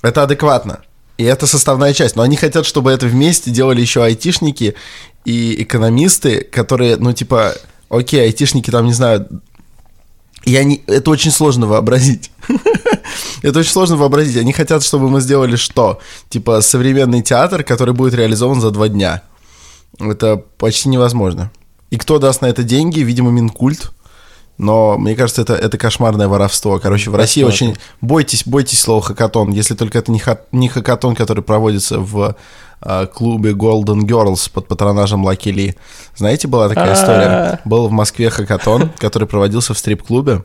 [0.00, 0.80] это адекватно.
[1.16, 2.16] И это составная часть.
[2.16, 4.74] Но они хотят, чтобы это вместе делали еще айтишники
[5.24, 7.54] и экономисты, которые, ну типа,
[7.88, 9.28] окей, айтишники там, не знаю,
[10.44, 12.30] и они, это очень сложно вообразить.
[13.42, 14.36] Это очень сложно вообразить.
[14.36, 16.00] Они хотят, чтобы мы сделали что?
[16.30, 19.22] Типа современный театр, который будет реализован за два дня.
[19.98, 21.50] Это почти невозможно.
[21.90, 23.00] И кто даст на это деньги?
[23.00, 23.92] Видимо, Минкульт.
[24.56, 26.78] Но мне кажется, это, это кошмарное воровство.
[26.78, 27.76] Короче, в России очень...
[28.00, 32.36] Бойтесь, бойтесь слова хакатон, если только это не, ха- не хакатон, который проводится в
[32.80, 35.74] а, клубе Golden Girls под патронажем Лаки Ли.
[36.14, 37.60] Знаете, была такая история?
[37.64, 40.44] Был в Москве хакатон, который проводился в стрип-клубе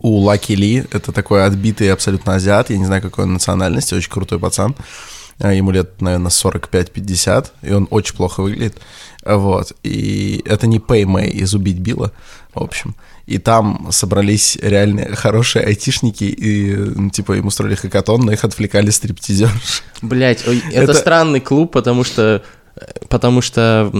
[0.00, 0.84] у Лаки Ли.
[0.90, 4.74] Это такой отбитый абсолютно азиат, я не знаю, какой он национальности, очень крутой пацан.
[5.40, 8.78] А, Ему лет, наверное, 45-50, и он очень плохо выглядит.
[9.24, 9.72] Вот.
[9.82, 12.12] И это не Пэй Мэй из «Убить Билла»,
[12.54, 12.94] в общем.
[13.26, 18.90] И там собрались реально хорошие айтишники, и, ну, типа, им устроили хакатон, но их отвлекали
[18.90, 19.82] стриптизерши.
[20.02, 22.42] Блять, это, Это- странный клуб, потому что...
[23.08, 23.90] Потому что...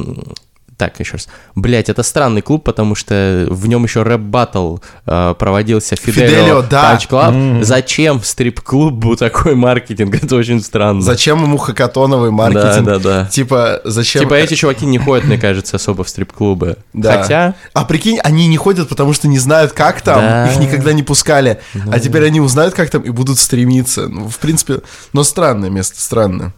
[0.76, 1.28] Так, еще раз.
[1.54, 6.94] Блять, это странный клуб, потому что в нем еще рэп-баттл э, проводился Fidelio, Fidelio да.
[6.96, 7.62] Punch Club.
[7.62, 10.16] Зачем стрип-клубу такой маркетинг?
[10.22, 11.00] Это очень странно.
[11.00, 12.84] Зачем ему хакатоновый маркетинг?
[12.86, 13.26] Да, да, да.
[13.26, 14.22] Типа, зачем...
[14.22, 16.78] Типа эти чуваки не ходят, мне кажется, особо в стрип-клубы.
[16.92, 17.22] Да.
[17.22, 17.54] Хотя...
[17.72, 20.50] А прикинь, они не ходят, потому что не знают, как там, Да.
[20.50, 21.60] их никогда не пускали.
[21.92, 24.08] А теперь они узнают, как там, и будут стремиться.
[24.08, 24.80] Ну, в принципе,
[25.12, 26.52] но странное место, странное.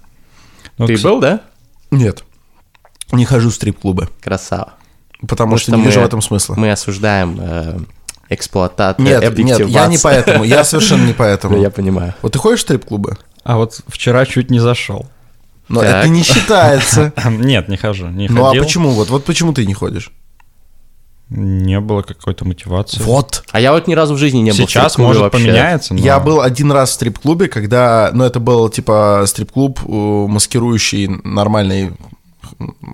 [0.79, 1.41] Ну, Ты кс- был, да?
[1.91, 2.25] Нет,
[3.13, 4.75] не хожу в стрип-клубы, Красава.
[5.21, 6.55] потому Потому что не вижу в этом смысла.
[6.57, 7.79] Мы осуждаем э,
[8.29, 11.57] эксплуатацию, Нет, нет, я не поэтому, я совершенно не поэтому.
[11.59, 12.15] Я понимаю.
[12.23, 13.17] Вот ты ходишь в стрип-клубы?
[13.45, 15.07] А вот вчера чуть не зашел.
[15.69, 16.05] Но Так.
[16.05, 17.13] это не считается.
[17.29, 18.63] Нет, не хожу, не Ну а ходил.
[18.63, 18.91] почему?
[18.91, 20.13] Вот, вот почему ты не ходишь?
[21.29, 23.03] Не было какой-то мотивации.
[23.03, 23.43] Вот.
[23.51, 25.39] А я вот ни разу в жизни не был Сейчас, может, вообще.
[25.45, 26.01] поменяется, но...
[26.01, 31.93] Я был один раз в стрип-клубе, когда, ну, это был типа стрип-клуб, э, маскирующий нормальный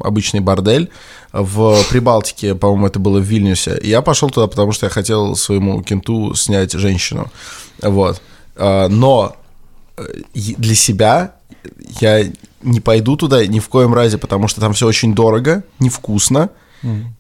[0.03, 0.91] обычный бордель
[1.33, 3.79] в Прибалтике, по-моему, это было в Вильнюсе.
[3.79, 7.31] И я пошел туда, потому что я хотел своему кенту снять женщину.
[7.81, 8.21] Вот.
[8.57, 9.37] А, Но
[9.97, 10.03] э,
[10.35, 11.35] для себя
[12.01, 12.25] я
[12.63, 16.51] не пойду туда ни в коем разе, потому что там все очень дорого, невкусно.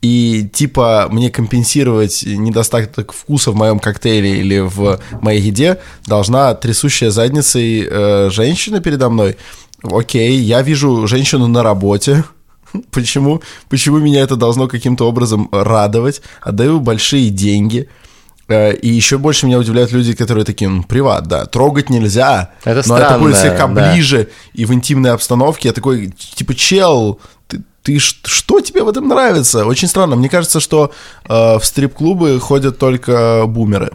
[0.00, 7.10] И типа мне компенсировать недостаток вкуса в моем коктейле или в моей еде должна трясущая
[7.10, 9.36] задницей э, женщина передо мной.
[9.82, 12.24] Окей, я вижу женщину на работе.
[12.90, 13.42] Почему?
[13.68, 16.22] Почему меня это должно каким-то образом радовать?
[16.40, 17.88] Отдаю большие деньги.
[18.48, 22.50] Э, И еще больше меня удивляют люди, которые такие, ну, приват, да, трогать нельзя.
[22.64, 23.92] Это но это будет странно, слегка да.
[23.92, 25.68] ближе и в интимной обстановке.
[25.68, 29.64] Я такой, типа, чел, ты, ты что тебе в этом нравится?
[29.66, 30.16] Очень странно.
[30.16, 30.92] Мне кажется, что
[31.28, 33.92] э, в стрип-клубы ходят только бумеры.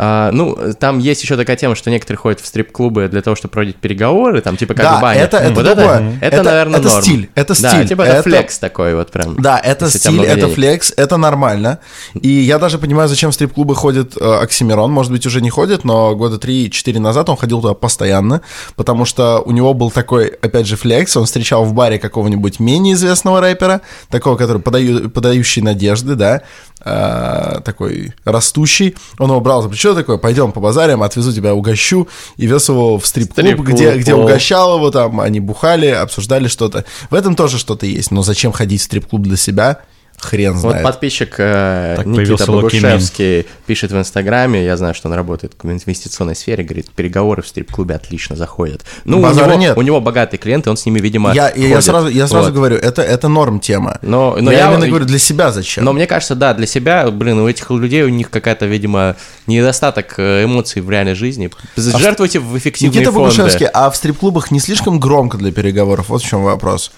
[0.00, 3.50] А, ну, там есть еще такая тема, что некоторые ходят в стрип-клубы для того, чтобы
[3.50, 5.20] проводить переговоры, там, типа, как Да, в бане.
[5.20, 6.18] это- это вот другое.
[6.20, 7.02] Это, Это- наверное, это норм.
[7.02, 7.88] стиль, это Да, стиль.
[7.88, 9.34] типа, это, Это- флекс такой вот прям.
[9.42, 11.80] Да, это стиль, это флекс, это нормально.
[12.14, 14.92] И я даже понимаю, зачем в стрип-клубы ходит э, Оксимирон.
[14.92, 18.40] Может быть, уже не ходит, но года 3-4 назад он ходил туда постоянно,
[18.76, 21.16] потому что у него был такой, опять же, флекс.
[21.16, 23.80] Он встречал в баре какого-нибудь менее известного рэпера,
[24.10, 26.42] такого, который подаю, подающий надежды, да,
[26.84, 28.96] э, такой растущий.
[29.18, 32.98] Он его брал за плечо такой, пойдем по базарям, отвезу тебя, угощу, и вез его
[32.98, 36.84] в стрип-клуб, Стрип-клуб, где, где угощал его, там, они бухали, обсуждали что-то.
[37.10, 39.80] В этом тоже что-то есть, но зачем ходить в стрип-клуб для себя?
[40.20, 40.84] Хрен Вот знает.
[40.84, 46.34] подписчик э, Так Никита Богушевский пишет в Инстаграме, я знаю, что он работает в инвестиционной
[46.34, 48.84] сфере, говорит, переговоры в стрип-клубе отлично заходят.
[49.04, 49.76] Ну, у него, нет.
[49.76, 51.84] у него богатые клиенты, он с ними, видимо, Я, я ходит.
[51.84, 52.54] сразу, я сразу Вот.
[52.54, 53.98] говорю, это, это норм тема.
[54.02, 55.84] Но, но я, я, именно говорю, для себя зачем?
[55.84, 59.16] Но мне кажется, да, для себя, блин, у этих людей у них какая-то, видимо,
[59.46, 61.50] недостаток э, эмоций в реальной жизни.
[61.76, 63.36] Жертвуйте в эффективные Никита фонды.
[63.36, 66.08] Богушевский, а в стрип-клубах не слишком громко для переговоров?
[66.08, 66.90] Вот в чем вопрос.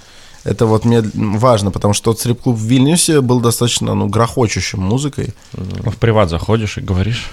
[0.45, 5.35] Это вот мне важно, потому что тот стрип-клуб в Вильнюсе был достаточно, ну, грохочущим музыкой.
[5.53, 7.31] В приват заходишь и говоришь?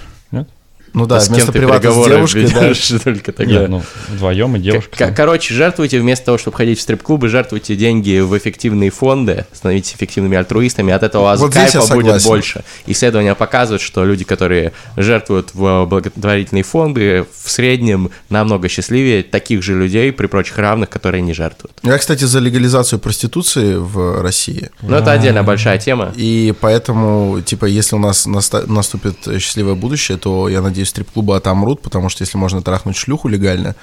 [0.94, 2.60] Ну да, с кем вместо ты привата с девушкой, да.
[2.68, 3.60] ведешь только тогда.
[3.60, 5.10] Нет, ну, вдвоем и девушка.
[5.10, 9.94] К- Короче, жертвуйте вместо того, чтобы ходить в стрип-клубы, жертвуйте деньги в эффективные фонды, становитесь
[9.94, 12.62] эффективными альтруистами, от этого у вас Вот кайфа будет больше.
[12.86, 19.74] Исследования показывают, что люди, которые жертвуют в благотворительные фонды, в среднем намного счастливее таких же
[19.74, 21.76] людей при прочих равных, которые не жертвуют.
[21.82, 24.70] Я, кстати, за легализацию проституции в России.
[24.82, 26.12] Но это отдельная большая тема.
[26.16, 31.80] И поэтому, типа, если у нас наста- наступит счастливое будущее, то, я надеюсь, стрип-клубы отомрут,
[31.82, 33.74] потому что если можно трахнуть шлюху легально,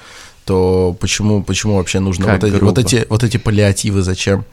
[0.44, 4.44] то почему, почему вообще нужно Как вот эти, вот, эти, вот эти паллиативы, зачем?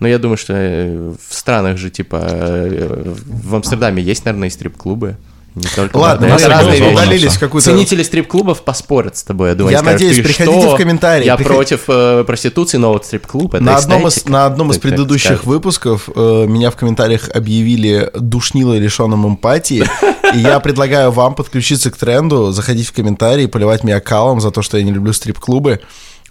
[0.00, 4.50] Но я думаю, что э, в странах же, типа, э, в Амстердаме есть, наверное, и
[4.50, 5.16] стрип-клубы.
[5.58, 7.70] Не только Ладно, мы разные удалились какую-то...
[7.70, 9.72] Ценители стрип-клубов поспорят с тобой, я думаю.
[9.72, 10.74] Я скажут, надеюсь, «Ты приходите что?
[10.74, 14.32] в комментарии, Я приход- против э, проституции, но вот стрип-клуб это На одном, из, эстетика».
[14.32, 19.84] на одном из предыдущих выпусков э, меня в комментариях объявили душнилой, лишенным эмпатии,
[20.34, 24.62] и я предлагаю вам подключиться к тренду, заходить в комментарии, поливать меня калом за то,
[24.62, 25.80] что я не люблю стрип-клубы,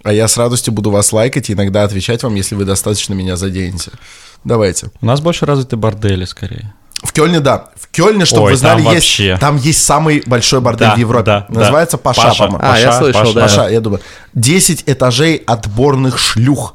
[0.02, 3.36] а я с радостью буду вас лайкать и иногда отвечать вам, если вы достаточно меня
[3.36, 3.90] заденете.
[4.44, 4.90] Давайте.
[5.00, 6.72] У нас больше развиты бордели, скорее.
[7.02, 7.66] В Кёльне, да.
[7.76, 9.36] В Кёльне, чтобы Ой, вы знали, там есть, вообще.
[9.40, 11.24] там есть самый большой бордель Да, в Европе.
[11.24, 11.60] да, да.
[11.60, 12.44] Называется Паша, Паша.
[12.44, 12.60] по-моему.
[12.70, 13.42] А, я слышал, да.
[13.42, 14.00] Паша, я думаю.
[14.34, 16.74] 10 этажей отборных шлюх.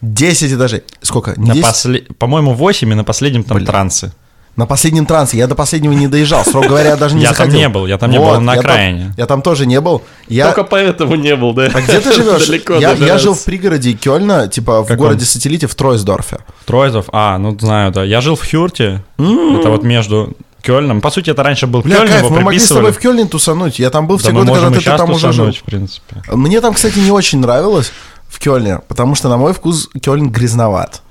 [0.00, 0.82] 10 этажей.
[1.02, 1.34] Сколько?
[1.36, 1.66] Не На 10?
[1.66, 4.12] после- По-моему, 8, и на последнем там трансы.
[4.56, 5.36] На последнем трансе.
[5.36, 6.44] Я до последнего не доезжал.
[6.44, 7.58] Строго говоря, я даже не Я там заходил.
[7.58, 9.14] не был, я там не был, Вот, он на я там- окраине.
[9.16, 10.02] Я там тоже не был.
[10.28, 10.46] Я...
[10.46, 11.70] Только поэтому не был, да.
[11.74, 12.46] А где ты живешь?
[12.46, 15.06] Далеко Я, я жил в пригороде Кёльна, типа в Каком?
[15.06, 16.38] городе-сателлите в Тройсдорфе.
[16.66, 18.04] Тройзов, а, ну знаю, да.
[18.04, 21.00] Я жил в Хюрте, это вот между Кёльном.
[21.00, 23.26] По сути, это раньше был Бля, Кёльн, кайф, его мы могли с тобой в Кёльне
[23.26, 23.78] тусануть.
[23.80, 25.50] Я там был в Да те годы, когда ты там уже жил.
[25.52, 26.22] в принципе.
[26.32, 27.92] Мне там, кстати, не очень нравилось
[28.28, 31.02] в Кёльне, потому что, на мой вкус, Кёльн грязноват.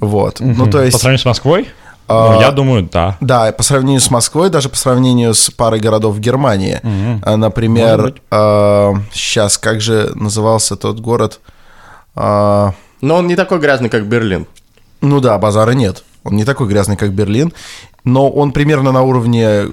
[0.00, 0.40] Вот.
[0.40, 0.92] Ну, то есть...
[0.92, 1.68] По сравнению с Москвой?
[2.08, 3.16] А, Ну, я думаю, да.
[3.20, 6.80] Да, по сравнению с Москвой, даже по сравнению с парой городов в Германии.
[7.22, 7.98] А, Например,
[8.30, 11.40] Может сейчас, как же назывался тот город?
[12.14, 14.46] А, Но он не такой грязный, как Берлин.
[15.00, 16.04] Ну да, базара нет.
[16.24, 17.52] Он не такой грязный, как Берлин,
[18.04, 19.66] но он примерно на уровне,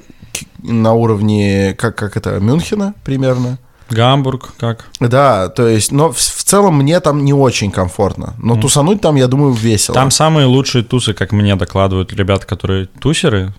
[0.61, 3.57] на уровне, как, как это, Мюнхена примерно.
[3.93, 4.85] Гамбург, как?
[4.99, 8.33] Да, то есть, но в, в целом мне там не очень комфортно.
[8.37, 9.95] Но тусануть там, я думаю, весело.
[9.95, 13.53] Там самые лучшие тусы, как мне докладывают ребята, которые тусеры.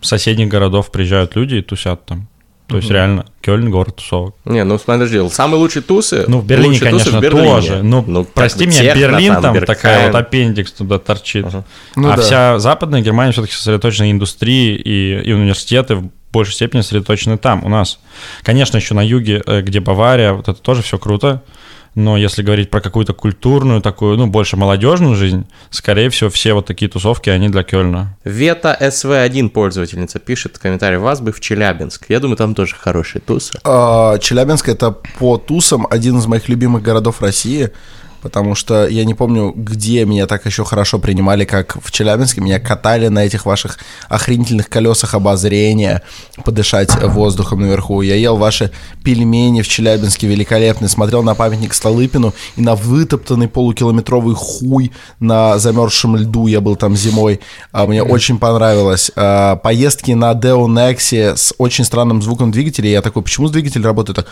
[0.00, 2.28] С соседних городов приезжают люди и тусят там.
[2.68, 4.34] То есть реально, Кёльн город тусовок.
[4.44, 6.24] Не, ну подожди, самые лучшие тусы.
[6.26, 7.48] Ну, в Берлине, конечно, в Берлине.
[7.48, 7.82] тоже.
[7.82, 9.66] Ну, как прости меня, техно Берлин там, Бергхайм.
[9.66, 11.46] такая вот аппендикс туда торчит.
[11.94, 12.22] Ну а да.
[12.22, 17.64] вся западная Германия все-таки сосредоточена на индустрии, и, и университеты в большей степени сосредоточены там,
[17.64, 17.98] у нас.
[18.42, 21.42] Конечно, еще на юге, э, где Бавария, вот это тоже все круто.
[21.96, 26.66] Но если говорить про какую-то культурную, такую, ну, больше молодежную жизнь, скорее всего, все вот
[26.66, 28.18] такие тусовки, они для Кёльна.
[28.22, 32.04] Вета СВ1 пользовательница пишет в комментарии, вас бы в Челябинск.
[32.10, 33.58] Я думаю, там тоже хорошие тусы.
[33.64, 37.70] А, Челябинск это по тусам один из моих любимых городов России,
[38.26, 42.40] потому что я не помню, где меня так еще хорошо принимали, как в Челябинске.
[42.40, 46.02] Меня катали на этих ваших охренительных колесах обозрения,
[46.44, 48.02] подышать воздухом наверху.
[48.02, 48.72] Я ел ваши
[49.04, 56.16] пельмени в Челябинске великолепные, смотрел на памятник Столыпину и на вытоптанный полукилометровый хуй на замерзшем
[56.16, 56.48] льду.
[56.48, 57.38] Я был там зимой.
[57.70, 59.12] А, Мне очень понравилось.
[59.14, 62.90] А, Поездки на Deo Nexi с очень странным звуком двигателя.
[62.90, 64.26] Я такой, почему двигатель работает так?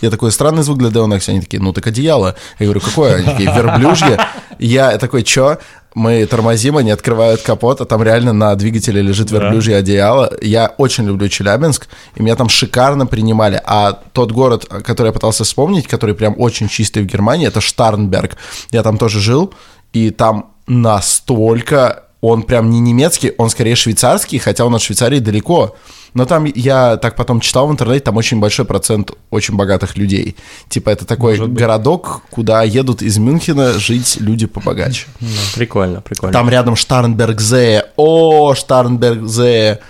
[0.00, 1.32] Я такой, странный звук для Деонекса.
[1.32, 2.34] Они такие, ну так одеяло.
[2.58, 3.16] Я говорю, какое?
[3.16, 4.18] Они такие, верблюжье.
[4.58, 5.58] Я такой, чё?
[5.94, 10.32] Мы тормозим, они открывают капот, а там реально на двигателе лежит верблюжье одеяло.
[10.42, 13.60] Я очень люблю Челябинск, и меня там шикарно принимали.
[13.64, 18.36] А тот город, который я пытался вспомнить, который прям очень чистый в Германии, это Штарнберг.
[18.72, 19.54] Я там тоже жил,
[19.92, 25.76] и там настолько он прям не немецкий, он скорее швейцарский, хотя он от Швейцарии далеко.
[26.14, 30.34] Но там я так потом читал в интернете, там очень большой процент очень богатых людей.
[30.70, 35.06] Типа это такой городок, куда едут из Мюнхена жить люди побогаче.
[35.54, 36.32] Прикольно, прикольно.
[36.32, 37.86] Там рядом Штарнбергзе.
[37.96, 39.80] О, Штарнбергзе.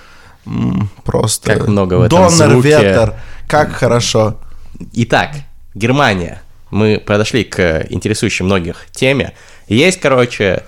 [1.05, 1.55] Просто.
[1.55, 2.49] Как много в этом звуке.
[2.49, 3.15] Доннерветер.
[3.47, 4.41] Как хорошо.
[4.95, 5.31] Итак,
[5.75, 6.43] Германия.
[6.73, 9.35] Мы подошли к интересующей многих теме.
[9.69, 10.65] Есть, короче,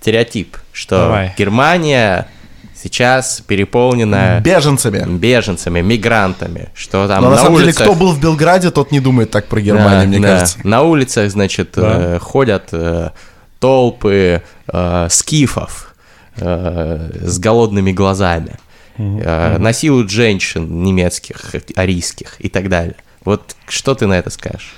[0.00, 1.34] стереотип, что Давай.
[1.36, 2.28] Германия
[2.74, 5.04] сейчас переполнена Беженцами.
[5.18, 7.86] беженцами, мигрантами, что там Но на, на самом деле, улицах...
[7.86, 10.28] кто был в Белграде, тот не думает так про Германию, Да, мне да.
[10.28, 10.58] кажется.
[10.64, 13.10] На улицах, значит, э, ходят э,
[13.58, 14.42] толпы
[14.72, 15.94] э, скифов
[16.36, 18.56] э, с голодными глазами,
[18.96, 22.96] э, насилуют женщин немецких, арийских и так далее.
[23.26, 24.74] Вот что ты на это скажешь?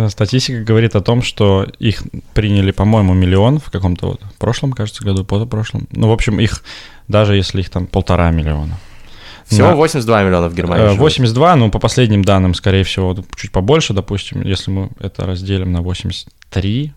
[0.00, 2.02] Э, Статистика говорит о том, что их
[2.34, 5.88] приняли, по-моему, миллион в каком-то вот прошлом, кажется, году, позапрошлом.
[5.92, 6.62] Ну, в общем, их,
[7.08, 8.78] даже если их там полтора миллиона.
[9.46, 10.84] Всего На- 82 миллиона в Германии.
[10.84, 11.00] Э, живет.
[11.00, 15.82] 82, ну, по последним данным, скорее всего, чуть побольше, допустим, если мы это разделим на
[15.82, 16.92] 83,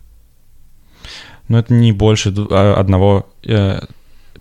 [1.49, 3.82] ну, это не больше а, одного э,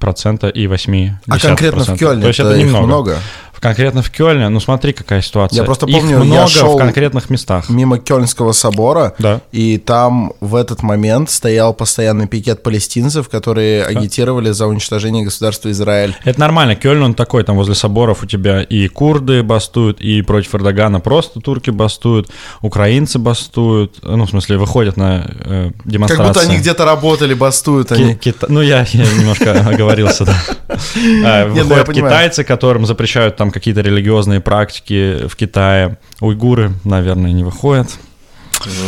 [0.02, 2.86] процента и 8 А конкретно в Кёльне То есть это их немного.
[2.86, 3.16] много.
[3.52, 5.58] В- Конкретно в Кёльне, ну, смотри, какая ситуация.
[5.58, 7.68] Я просто Их помню, я много шел в конкретных местах.
[7.70, 9.40] Мимо Кёльнского собора, Да.
[9.52, 16.16] и там в этот момент стоял постоянный пикет палестинцев, которые агитировали за уничтожение государства Израиль.
[16.24, 16.74] Это нормально.
[16.74, 21.38] Кёльн, он такой, там возле соборов у тебя и курды бастуют, и против Эрдогана просто
[21.38, 22.30] турки бастуют,
[22.62, 26.26] украинцы бастуют, ну, в смысле, выходят на э, Как демонстрации.
[26.26, 28.14] будто они где-то работали, бастуют Ки- они.
[28.16, 30.34] кита- Ну, я, я немножко оговорился, да.
[31.24, 35.98] А, ну Выходят китайцы, которым запрещают там какие-то религиозные практики в Китае.
[36.20, 37.88] Уйгуры, наверное, не выходят.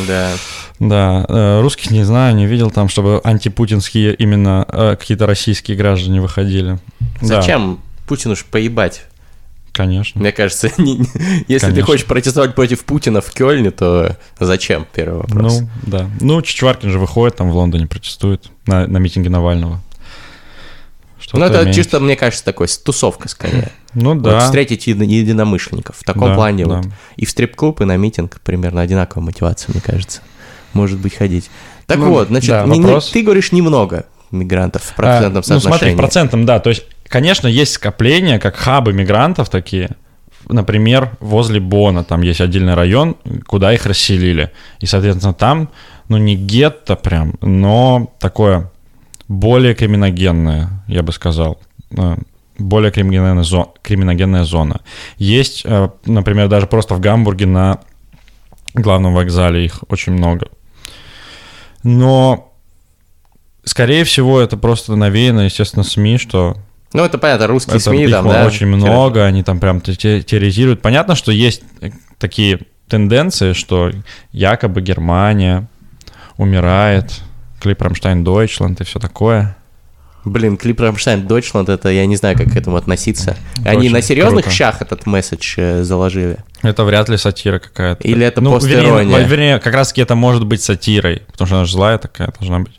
[0.07, 0.30] Да.
[0.78, 6.20] Да, э, русских не знаю, не видел там, чтобы антипутинские именно э, какие-то российские граждане
[6.20, 6.78] выходили.
[7.20, 9.05] Зачем Путину ж поебать?
[9.74, 10.20] конечно.
[10.20, 11.07] Мне кажется, не- не-
[11.48, 11.84] если ты Конечно.
[11.86, 14.86] хочешь протестовать против Путина в Кёльне, то зачем?
[14.94, 15.61] Первый вопрос.
[15.61, 16.09] Ну, да.
[16.20, 19.82] Ну, Чичваркин же выходит, там в Лондоне протестует на, на митинге Навального.
[21.25, 21.75] Что-то Ну, это имеет.
[21.75, 23.70] чисто, мне кажется, такой тусовка скорее.
[23.95, 24.41] Ну, Вот да.
[24.41, 25.97] встретить еди- единомышленников.
[25.99, 26.77] В таком Да, плане да.
[26.79, 26.87] вот.
[27.16, 30.20] И в стрип-клуб, и на митинг примерно одинаковая мотивация, мне кажется.
[30.72, 31.49] Может быть, ходить.
[31.87, 35.43] Так Ну, вот, значит, да, не- не- ты говоришь немного мигрантов в процентном А, ну,
[35.43, 35.95] смотри, соотношении.
[35.95, 36.59] в процентном, да.
[36.59, 39.91] То есть, конечно, есть скопления, как хабы мигрантов такие.
[40.49, 43.16] Например, возле Бона, там есть отдельный район,
[43.47, 44.51] куда их расселили.
[44.81, 45.70] И, соответственно, там,
[46.09, 48.70] ну, не гетто прям, но такое
[49.29, 51.59] более криминогенное, я бы сказал.
[51.97, 52.16] э,
[52.59, 54.81] Более криминогенная, зо- криминогенная зона.
[55.18, 57.81] Есть, э, например, даже просто в Гамбурге на
[58.75, 60.49] главном вокзале их очень много.
[61.83, 62.51] Но
[63.66, 66.57] Скорее всего, это просто навеяно, естественно, СМИ, что
[66.93, 68.45] Ну, это понятно, русские это СМИ там, да?
[68.47, 70.83] очень много, они там прям те- те- терроризируют.
[70.83, 73.91] Понятно, что есть э, такие тенденции, что
[74.33, 75.66] якобы Германия
[76.37, 77.22] умирает,
[77.65, 79.57] клип Rammstein Deutschland и все такое.
[80.27, 83.39] Блин, клип Rammstein Deutschland, это я не знаю, как к этому относиться.
[83.65, 84.55] Они Очень на серьезных круто.
[84.55, 86.37] щах этот месседж э, заложили?
[86.61, 88.07] Это вряд ли сатира какая-то.
[88.07, 89.05] Или это ну, постирония?
[89.05, 92.31] вернее, вернее, как раз таки это может быть сатирой, потому что она же злая такая
[92.39, 92.79] должна быть.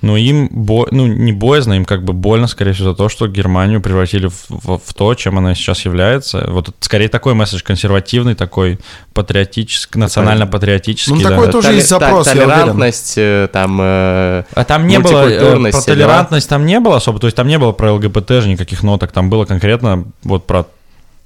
[0.00, 0.86] Но им, бо...
[0.92, 4.44] ну, не боязно, им как бы больно, скорее всего, за то, что Германию превратили в,
[4.48, 6.46] в- в то, чем она сейчас является.
[6.48, 8.78] Вот скорее такой месседж консервативный, такой
[9.12, 11.14] патриотический, национально-патриотический.
[11.14, 11.30] Ну, да.
[11.30, 12.32] такой тоже Толи- есть запрос, та-.
[12.34, 13.78] Толерантность, э, там...
[13.80, 17.48] э, А там не было, э, про толерантность там не было особо, то есть там
[17.48, 20.66] не было про ЛГБТ же никаких ноток, там было конкретно вот про,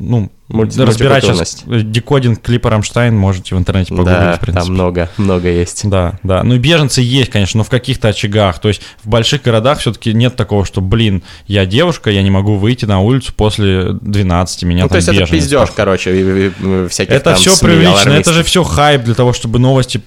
[0.03, 1.25] ну, Мульти- разбирать
[1.67, 4.65] декодинг клипа Рамштайн, можете в интернете погуглить, да, в принципе.
[4.67, 5.89] там много, много есть.
[5.89, 6.43] Да, да.
[6.43, 8.59] Ну и беженцы есть, конечно, но в каких-то очагах.
[8.59, 12.57] То есть в больших городах все-таки нет такого, что, блин, я девушка, я не могу
[12.57, 16.15] выйти на улицу после 12, меня Ну, там то есть это беженец пиздеж, пах- короче,
[16.15, 19.59] и- и- и всяких Это там все привлечно, это же все хайп для того, чтобы
[19.59, 19.99] новости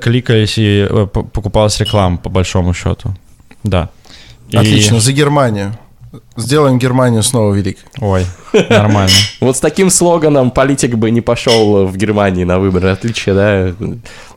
[0.00, 3.14] кликались и э, покупалась реклама, по большому счету.
[3.64, 3.88] Да.
[4.50, 5.72] И- Отлично, за Германию.
[6.36, 7.82] Сделаем Германию снова великой.
[8.00, 8.24] Ой,
[8.70, 9.10] нормально.
[9.40, 12.88] Вот с таким слоганом политик бы не пошел в Германии на выборы.
[12.90, 13.52] Отличие, да,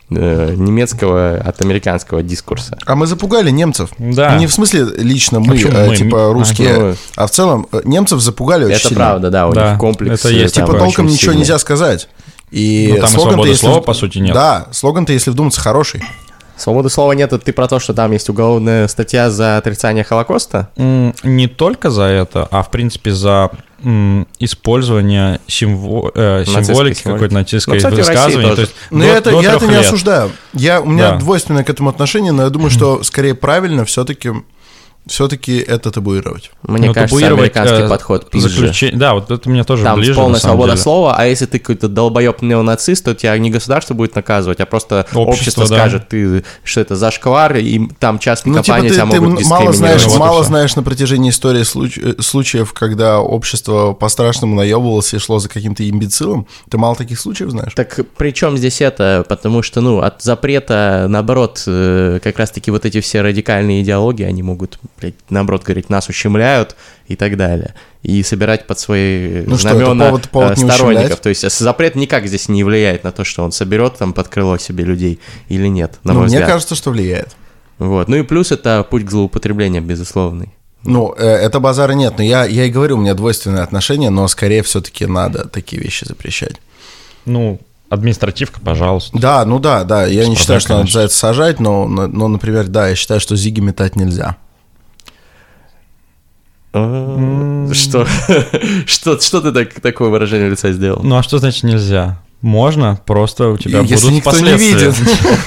[0.09, 2.78] э, немецкого от американского дискурса.
[2.86, 3.89] А мы запугали немцев.
[3.97, 4.36] Да.
[4.38, 5.95] Не в смысле лично мы, мы?
[5.95, 8.95] типа А, русские, а в целом э, немцев запугали очень Это сильно.
[9.05, 10.19] правда, да, у Да, них комплекс.
[10.26, 10.57] это есть.
[10.57, 11.38] э, Типа толком ничего сильный.
[11.39, 12.09] нельзя сказать.
[12.51, 14.34] И Ну, там и слоган-то, свободы если- слова, по сути, нет.
[14.34, 16.03] Да, слоган-то, если вдуматься, хороший.
[16.62, 20.70] Свободы слова нет, это ты про то, что там есть уголовная статья за отрицание Холокоста?
[20.78, 23.49] Не только за это, а в принципе за
[24.39, 27.01] использование симво- э, символики, символики.
[27.03, 28.53] какой-то нацистской Ну, высказывания.
[28.55, 29.86] То есть Но до- я это, до я это не лет.
[29.86, 30.32] осуждаю.
[30.53, 31.18] Я, у меня Да.
[31.18, 34.32] двойственное к этому отношение, но я думаю, что скорее правильно все-таки
[35.08, 36.52] все-таки это табуировать.
[36.64, 38.49] Мне Ну, кажется, табуировать, американский э, подход пизже.
[38.49, 40.84] заключение- Да, вот это мне тоже Там ближе, полная на самом свобода деле.
[40.84, 44.99] слова, а если ты какой-то долбоеб неонацист, то тебя не государство будет наказывать, а просто
[45.14, 45.76] общество, Общество, да.
[45.76, 49.45] скажет, ты что это зашквар, и там частные Ну, типа, компании ты, тебя ты могут
[49.45, 55.14] мало знаешь, Вот мало знаешь на протяжении истории случ- э, случаев, когда общество по-страшному наебывалось
[55.16, 56.45] и шло за каким-то имбецилом.
[56.70, 57.74] Ты мало таких случаев знаешь?
[57.76, 59.26] Так при чем здесь это?
[59.28, 64.43] Потому что, ну, от запрета, наоборот, э, как раз-таки вот эти все радикальные идеологии, они
[64.43, 66.76] могут, блядь, наоборот, говорить, нас ущемляют
[67.08, 67.74] и так далее.
[68.04, 71.20] И собирать под свои Ну что, это знамена повод- повод э, не сторонников.
[71.20, 74.58] То есть запрет никак здесь не влияет на то, что он соберет там под крыло
[74.58, 76.49] себе людей или нет, на Ну, мой мне взгляд.
[76.52, 77.36] кажется, что влияет.
[77.80, 78.08] Вот.
[78.08, 80.49] Ну и плюс это путь к злоупотреблению, безусловный.
[80.84, 84.28] Ну, э, это базара нет, но я, я и говорю, у меня двойственное отношение, но
[84.28, 86.56] скорее все-таки надо такие вещи запрещать.
[87.26, 89.16] Ну, административка, пожалуйста.
[89.20, 90.99] Да, ну да, да, я не Спродай, считаю, что надо конечно.
[91.02, 94.38] за это сажать, но, но, но, например, да, я считаю, что зиги метать нельзя.
[96.74, 98.07] А, Что?
[98.86, 101.01] Что что ты так- такое выражение лица сделал?
[101.03, 102.19] Ну, а что значит нельзя?
[102.41, 104.91] Можно, просто у тебя Если будут никто не последствия.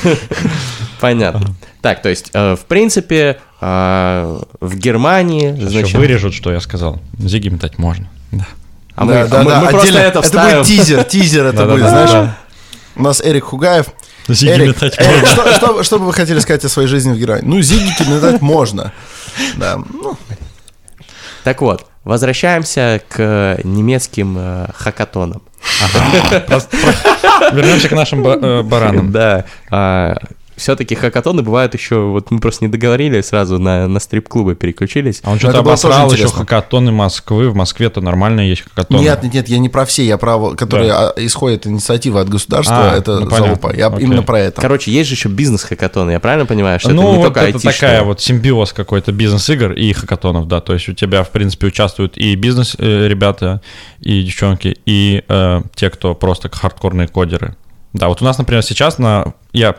[0.04, 0.20] видит.
[1.00, 1.54] Понятно.
[1.82, 5.88] Так, то есть, э, в принципе, э, в Германии, Сейчас значит...
[5.88, 7.00] ещё вырежут, что я сказал.
[7.18, 8.08] Зиги метать можно.
[8.32, 8.46] Да.
[8.94, 10.06] А мы, Да, а да, мы- да, мы просто отдельно.
[10.06, 10.64] это будет вставим.
[10.64, 12.30] тизер, тизер это будет, знаешь.
[12.96, 13.86] У нас Эрик Хугаев.
[14.28, 15.26] Зиги Эрик, метать Эрик, можно.
[15.26, 17.44] что, что- что бы вы хотели сказать о своей жизни в Германии?
[17.44, 18.92] Ну, зиги метать можно.
[19.56, 19.78] Да.
[19.92, 20.16] Ну,
[21.44, 25.42] Так вот, возвращаемся к немецким э, хакатонам.
[27.52, 29.12] Вернемся к нашим э, баранам.
[29.12, 29.44] Да.
[30.56, 35.20] Все-таки хакатоны бывают еще, вот мы просто не договорили, сразу на, на стрип-клубы переключились.
[35.24, 37.50] А он что-то тоже обосрал еще хакатоны Москвы.
[37.50, 39.00] В Москве-то нормально есть хакатоны.
[39.00, 42.28] Нет, нет, нет, я не про все, я про, вот, которые а, исходят инициатива от
[42.28, 43.74] государства, А, это ну, залупа.
[43.74, 44.04] Я Окей.
[44.06, 44.60] именно про это.
[44.60, 47.46] Короче, есть же еще бизнес-хакатоны, я правильно понимаю, что ну, это не вот только это
[47.48, 47.72] айтишное?
[47.72, 50.60] такая вот симбиоз какой-то бизнес-игр и хакатонов, да.
[50.60, 53.60] То есть у тебя, в принципе, участвуют и бизнес-ребята,
[54.00, 57.56] и девчонки, и э, те, кто просто хардкорные кодеры.
[57.92, 59.34] Да, вот у нас, например, сейчас на...
[59.52, 59.76] Я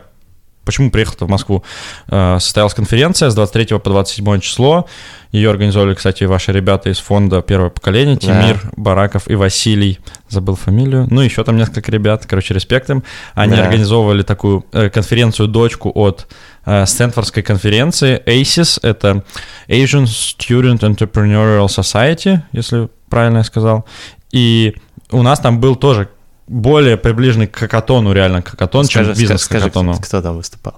[0.66, 1.64] почему приехал в Москву?
[2.08, 4.88] Э, состоялась конференция с 23 по 27 число.
[5.32, 10.00] Ее организовали, кстати, ваши ребята из фонда «Первое поколение», Тимир, Бараков и Василий.
[10.30, 11.08] Забыл фамилию.
[11.10, 13.04] Ну, еще там несколько ребят, короче, респект им.
[13.34, 13.64] Они Да.
[13.64, 16.28] организовывали такую э, конференцию-дочку от
[16.66, 18.80] э, Стэнфордской конференции ACES.
[18.82, 19.24] Это
[19.68, 23.86] Asian Student Entrepreneurial Society, если правильно я сказал.
[24.32, 24.74] И
[25.12, 26.10] у нас там был тоже
[26.48, 29.96] более приближенный к хакатону, реально к хакатон, чем Скажи, бизнес скажи, хакатону.
[29.96, 30.76] кто там выступал?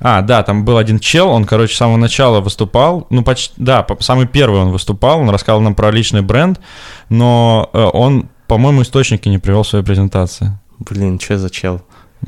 [0.00, 3.86] А, да, там был один чел, он, короче, с самого начала выступал, ну, почти, да,
[4.00, 6.60] самый первый он выступал, он рассказал нам про личный бренд,
[7.08, 10.58] но э, он, по-моему, источники не привел в своей презентации.
[10.80, 11.82] Блин, что за чел?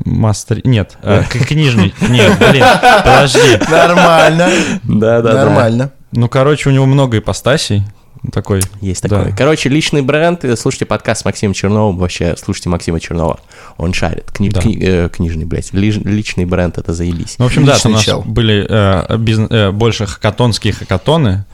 [0.05, 0.61] Мастер...
[0.63, 1.93] Нет, э, книжный.
[2.09, 2.63] Нет, блин,
[3.03, 3.57] подожди.
[3.69, 4.49] Нормально,
[4.83, 5.91] Да, нормально.
[6.11, 7.83] Ну, короче, у него много ипостасей.
[8.31, 8.61] Такой.
[8.81, 9.09] Есть Да.
[9.19, 9.35] такое.
[9.35, 10.43] Короче, личный бренд.
[10.45, 11.97] э, Слушайте подкаст с Максимом Черновым.
[11.97, 13.39] Вообще, слушайте Максима Чернова.
[13.77, 14.25] Он шарит.
[14.33, 14.61] Кни- Да.
[14.61, 15.71] кни- э, книжный, блядь.
[15.73, 17.35] Лиш- личный бренд, это заебись.
[17.37, 18.21] Ну, в общем, да, там Личный у нас чел.
[18.23, 21.45] были э, бизнес- э, больше хакатонские хакатоны,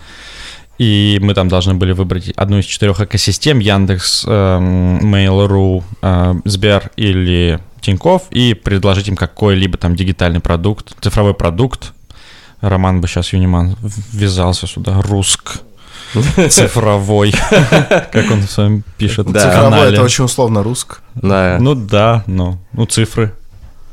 [0.78, 6.91] и мы там должны были выбрать одну из четырех экосистем, Яндекс, эм, Mail.ru, э, Сбер
[6.95, 11.93] или Тиньков, и предложить им какой-либо там дигитальный продукт, цифровой продукт.
[12.61, 15.61] Роман бы сейчас Юниман ввязался сюда, руск,
[16.49, 17.34] цифровой,
[18.12, 19.32] как он в своем пишет.
[19.32, 19.39] Да.
[19.51, 20.97] Цифровой это очень условно русско.
[21.16, 21.57] Да.
[21.59, 23.34] Ну да, ну, ну цифры.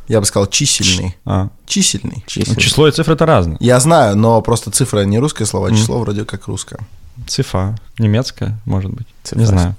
[0.08, 1.16] Я бы сказал чисельный.
[1.26, 2.16] А, Чисельный.
[2.16, 2.60] ну, численность.
[2.60, 3.58] число и цифры это разные.
[3.60, 6.80] Я знаю, но просто цифра не русское слово, а число вроде как русское.
[7.26, 9.06] Цифа, немецкая, может быть.
[9.22, 9.38] Цифра.
[9.38, 9.76] Не знаю.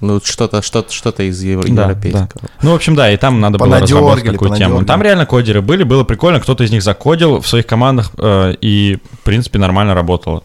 [0.00, 2.48] Ну, что-то что что из ев- Да, европейского.
[2.62, 4.84] Ну, в общем, да, и там надо было разработать такую тему.
[4.84, 8.98] Там реально кодеры были, было прикольно, кто-то из них закодил в своих командах, э, и,
[9.12, 10.42] в принципе, нормально работало.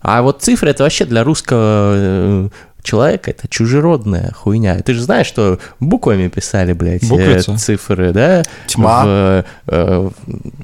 [0.00, 2.48] А вот цифры это вообще для русского э,
[2.82, 4.78] человека это чужеродная хуйня.
[4.80, 7.56] Ты же знаешь, что буквами писали, блядь, э, Буквица.
[7.58, 8.44] цифры, да?
[8.68, 9.04] Тьма.
[9.04, 10.10] В, э,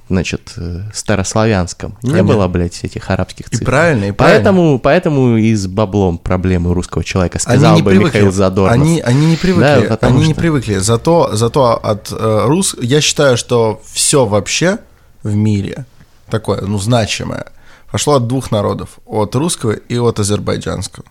[0.09, 1.99] значит, э, старославянском.
[2.03, 2.33] Не Конечно.
[2.35, 3.65] было, блядь, этих арабских И цифр.
[3.65, 4.39] правильно, и правильно.
[4.45, 8.19] Поэтому, поэтому и с баблом проблемы русского человека, сказал они не бы привыкли.
[8.19, 8.73] Михаил Задорнов.
[8.75, 9.89] Они, они не привыкли.
[9.89, 10.77] Да, они не что- привыкли.
[10.77, 12.77] Зато, зато от э, рус...
[12.81, 14.79] Я считаю, что все вообще
[15.25, 15.87] в мире
[16.31, 17.47] такое, ну, значимое,
[17.95, 18.99] пошло от двух народов.
[19.07, 21.05] От русского и от азербайджанского.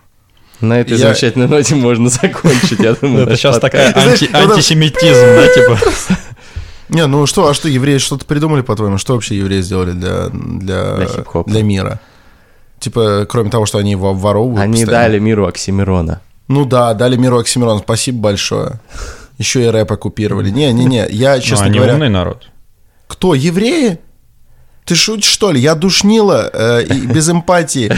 [0.59, 3.23] На этой Я- замечательной ноте можно закончить, я думаю.
[3.25, 6.17] Это сейчас такая антисемитизм, да, типа?
[6.89, 8.97] Не, ну что, а что, евреи что-то придумали, по-твоему?
[8.97, 11.07] Что вообще евреи сделали для, для,
[11.45, 12.01] Для мира?
[12.79, 15.07] Типа, кроме того, что они его воровывают Они постоянно.
[15.07, 16.19] дали миру Оксимирона.
[16.49, 18.81] Ну да, дали миру Оксимирон, спасибо большое.
[19.37, 20.49] Еще и рэп оккупировали.
[20.49, 21.93] Не-не-не, я, Ну, честно они говоря...
[21.93, 22.49] умный народ.
[23.07, 23.99] Кто, евреи?
[24.85, 25.59] Ты шутишь, что ли?
[25.59, 27.91] Я душнила э, и без эмпатии.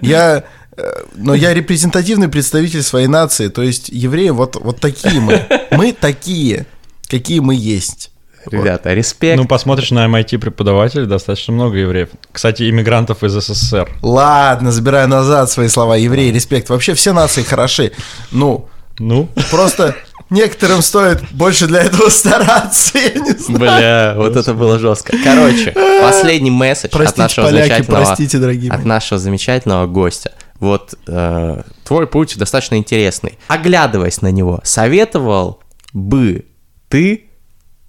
[0.00, 0.44] Я...
[0.76, 0.82] э,
[1.14, 3.48] но я репрезентативный представитель своей нации.
[3.48, 5.46] То есть евреи вот, вот такие мы.
[5.70, 6.66] Мы такие,
[7.08, 8.10] какие мы есть.
[8.50, 9.38] Ребята, респект.
[9.40, 12.10] Ну, посмотришь на MIT преподавателей, достаточно много евреев.
[12.30, 13.88] Кстати, иммигрантов из СССР.
[14.02, 15.96] Ладно, забираю назад свои слова.
[15.96, 16.68] Евреи, респект.
[16.68, 17.92] Вообще все нации хороши.
[18.32, 18.68] Ну,
[18.98, 19.96] Ну, просто
[20.30, 23.58] некоторым стоит больше для этого стараться, я не знаю.
[23.58, 25.16] Бля, вот это было жестко.
[25.22, 25.72] Короче,
[26.02, 28.86] последний месседж от Простите, нашего поляки, замечательного, простите, дорогие от мои.
[28.86, 30.32] нашего замечательного гостя.
[30.60, 33.38] Вот э, твой путь достаточно интересный.
[33.48, 35.60] Оглядываясь на него, советовал
[35.92, 36.46] бы
[36.88, 37.24] ты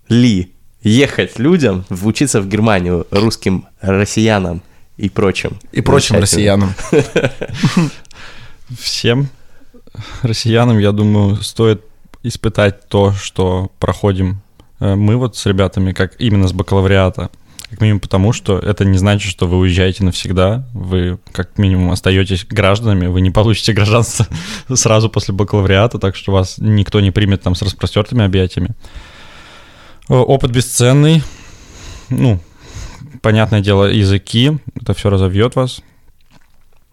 [0.09, 4.61] ли ехать людям, учиться в Германию русским россиянам
[4.97, 5.59] и прочим?
[5.71, 6.73] И прочим россиянам.
[8.79, 9.29] всем
[10.21, 11.83] россиянам, я думаю, стоит
[12.27, 14.41] испытать то, что проходим
[14.79, 17.29] э, мы вот с ребятами, как именно с бакалавриата.
[17.69, 22.45] Как минимум потому, что это не значит, что вы уезжаете навсегда, вы как минимум остаетесь
[22.45, 24.27] гражданами, вы не получите гражданство
[24.75, 28.69] сразу после бакалавриата, так что вас никто не примет там с распростертыми объятиями.
[30.07, 31.23] Опыт бесценный,
[32.09, 32.39] ну,
[33.21, 35.81] понятное дело, языки, это все разовьет вас,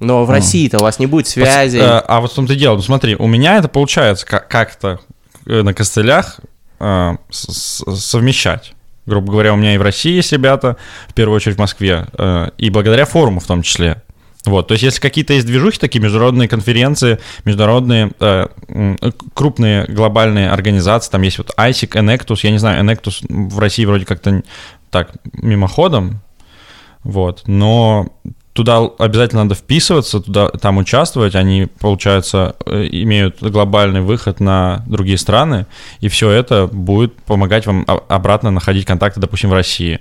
[0.00, 1.76] Но в России-то у вас не будет связи.
[1.76, 2.76] Э, А вот в том-то и дело.
[2.76, 4.98] Ну, смотри, у меня это получается ка- как-то
[5.47, 6.40] на костылях
[6.80, 8.74] э, совмещать.
[9.07, 10.76] Грубо говоря, у меня и в России есть ребята,
[11.09, 14.03] в первую очередь в Москве, э, и благодаря форуму в том числе.
[14.45, 20.51] Вот, то есть, если какие-то есть движухи, такие международные конференции, международные э, э, крупные глобальные
[20.51, 24.43] организации, там есть вот ISIC, Enectus, я не знаю, Enectus в России вроде как-то
[24.90, 26.20] так мимоходом,
[27.05, 28.09] вот, но
[28.53, 35.18] туда обязательно надо вписываться, туда, там участвовать, они, получается, э, имеют глобальный выход на другие
[35.18, 35.66] страны,
[36.00, 40.00] и все это будет помогать вам обратно находить контакты, допустим, в России,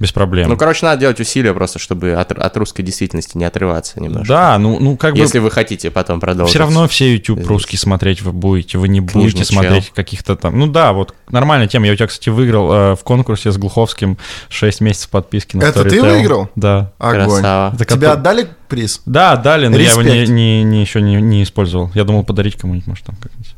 [0.00, 0.48] без проблем.
[0.48, 4.26] Ну, короче, надо делать усилия просто, чтобы от, от русской действительности не отрываться немножко.
[4.26, 5.20] да, ну, ну как бы...
[5.20, 6.52] Если вы хотите потом продолжить.
[6.52, 7.48] Все равно все YouTube здесь.
[7.48, 10.58] русский смотреть вы будете, вы не Книжный будете смотреть каких-то там...
[10.58, 11.86] Ну да, вот нормальная тема.
[11.86, 14.16] Я у тебя, кстати, выиграл э, в конкурсе с Глуховским
[14.48, 16.16] 6 месяцев подписки на Это ты Storytel.
[16.16, 16.50] выиграл?
[16.56, 16.92] Да.
[16.98, 17.24] Огонь.
[17.26, 17.74] Красава.
[17.74, 19.02] Это Тебе кото- отдали приз?
[19.04, 20.30] Да, дали, но я его не, Респект.
[20.30, 21.90] не- не- еще не, не использовал.
[21.94, 23.54] Я думал подарить кому-нибудь, может, там как-нибудь.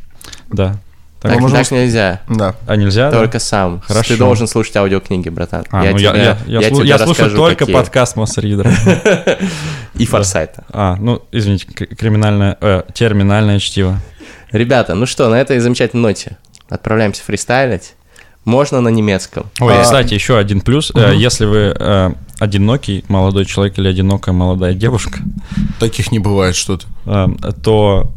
[0.51, 0.77] Да.
[1.23, 2.21] Так, Так, можем так нельзя.
[2.29, 2.57] Да.
[2.67, 3.11] а нельзя?
[3.11, 3.19] да?
[3.19, 3.81] Только сам.
[3.87, 4.09] Хорошо.
[4.15, 5.65] Ты должен слушать аудиокниги, братан.
[5.71, 7.75] А, ну я, тебе- я, я, слу- я слушаю только какие.
[7.77, 8.73] подкаст Моссридера.
[9.95, 10.65] И Форсайта.
[10.71, 14.01] А, ну, извините, криминальное, э, терминальное чтиво.
[14.51, 17.95] Ребята, ну что, на этой замечательной ноте отправляемся фристайлить.
[18.45, 19.47] Можно на немецком.
[19.61, 20.91] Ой, А, кстати, еще один плюс.
[20.97, 22.11] Э, Если вы э,
[22.41, 25.21] одинокий молодой человек или одинокая молодая девушка,
[25.79, 26.87] Таких не бывает что-то.
[27.07, 27.29] э,
[27.63, 28.13] то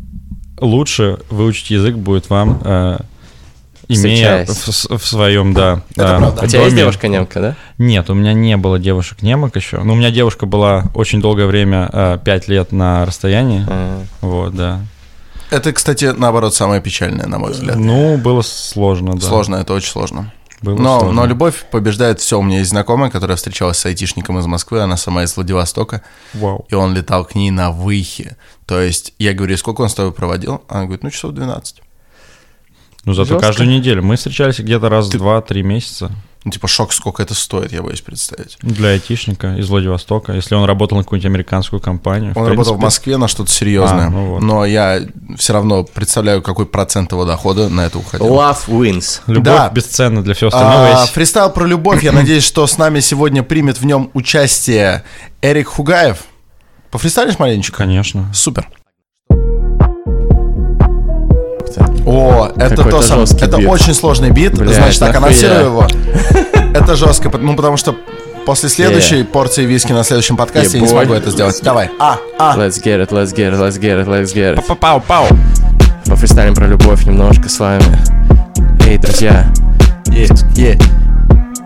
[0.60, 2.98] лучше выучить язык будет вам, э,
[3.88, 5.82] имея в, в своем, да.
[5.96, 6.44] Это э, правда.
[6.44, 7.56] У тебя есть девушка немка, да?
[7.78, 9.80] Нет, у меня не было девушек немок еще.
[9.84, 13.66] Ну, у меня девушка была очень долгое время, 5 лет на расстоянии.
[13.68, 14.82] А, Вот, да.
[15.52, 17.76] Это, кстати, наоборот, самое печальное, на мой взгляд.
[17.76, 19.22] Ну, было сложно, да.
[19.22, 20.34] Сложно, это очень сложно.
[20.66, 21.22] Было Но, сложно.
[21.22, 22.40] но любовь побеждает все.
[22.40, 26.02] У меня есть знакомая, которая встречалась с айтишником из Москвы, она сама из Владивостока,
[26.34, 26.66] Вау.
[26.70, 28.36] и он летал к ней на выхе.
[28.66, 30.64] То есть я говорю, сколько он с тобой проводил?
[30.68, 31.82] Она говорит, ну, часов 12.
[33.06, 33.46] Ну, зато Жестко.
[33.48, 34.02] каждую неделю.
[34.02, 36.12] Мы встречались где-то раз в два-три месяца.
[36.46, 38.58] Ну, типа, шок, сколько это стоит, я боюсь представить.
[38.62, 40.32] Для айтишника из Владивостока.
[40.32, 42.34] Если он работал на какую-нибудь американскую компанию.
[42.36, 44.06] Он в работал в принципе, Москве на что-то серьезное.
[44.06, 44.44] А, ну вот.
[44.44, 45.02] Но я
[45.38, 48.28] все равно представляю, какой процент его дохода на это уходил.
[48.28, 49.22] Love wins.
[49.26, 49.70] Любовь Да.
[49.70, 50.86] бесценна для всего остального.
[50.88, 51.14] А, есть.
[51.14, 52.04] фристайл про любовь.
[52.04, 55.04] Я надеюсь, что с нами сегодня примет в нем участие
[55.42, 56.26] Эрик Хугаев.
[56.92, 57.78] Пофристайлишь маленечко?
[57.78, 58.32] Конечно.
[58.36, 58.70] Супер.
[62.06, 63.28] О, это то самое.
[63.42, 63.68] Это бит.
[63.68, 64.58] очень сложный бит.
[64.58, 65.88] Бля, Значит, так, анонсирую его.
[66.74, 67.96] Это жестко, ну потому что
[68.46, 71.60] после следующей порции виски на следующем подкасте я не Yeah, смогу это сделать.
[71.64, 71.90] Давай.
[72.00, 72.58] А, а.
[72.58, 74.78] Let's get it, let's get it, let's get it, let's get it.
[74.78, 75.28] Пау-пау.
[76.06, 77.86] Пофристайлим про любовь немножко с вами.
[78.86, 79.52] Эй, друзья.
[80.12, 80.78] Е, е.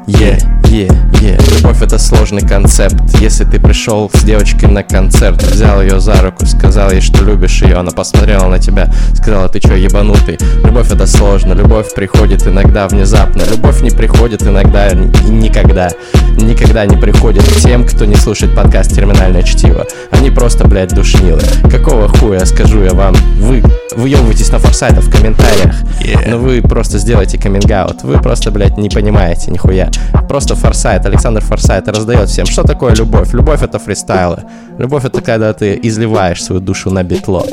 [0.08, 0.88] Е, Е,
[1.22, 1.38] е.
[1.56, 2.96] Любовь это сложный концепт.
[3.20, 7.64] Если ты пришел с девочкой на концерт, взял ее за руку, сказал ей, что любишь
[7.64, 10.38] ее, она посмотрела на тебя, сказала, ты что, ебанутый?
[10.64, 15.90] Любовь это сложно, любовь приходит иногда внезапно, любовь не приходит иногда и никогда.
[16.38, 19.88] Никогда не приходит к тем, кто не слушает подкаст «Терминальное чтиво».
[20.12, 21.42] Они просто, блядь, душнилы.
[21.70, 23.16] Какого хуя, скажу я вам?
[23.40, 23.64] Вы
[23.96, 26.30] выебываетесь на форсайтах в комментариях, Yeah.
[26.30, 27.66] но вы просто сделайте каминг
[28.04, 29.90] Вы просто, блядь, не понимаете нихуя.
[30.30, 32.46] Просто форсайт, Александр Форсайт раздает всем.
[32.46, 33.34] Что такое любовь?
[33.34, 34.44] Любовь это фристайлы.
[34.78, 37.46] Любовь это когда ты изливаешь свою душу на битло.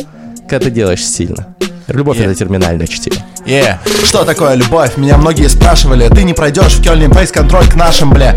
[0.48, 1.46] Когда ты делаешь сильно.
[1.88, 2.24] Любовь Yeah.
[2.24, 3.16] это терминальное чтиво.
[3.46, 4.96] Е, что такое любовь?
[4.96, 6.08] Меня многие спрашивали.
[6.08, 8.34] Ты не пройдешь в Кёльне фейс-контроль к нашим, бля.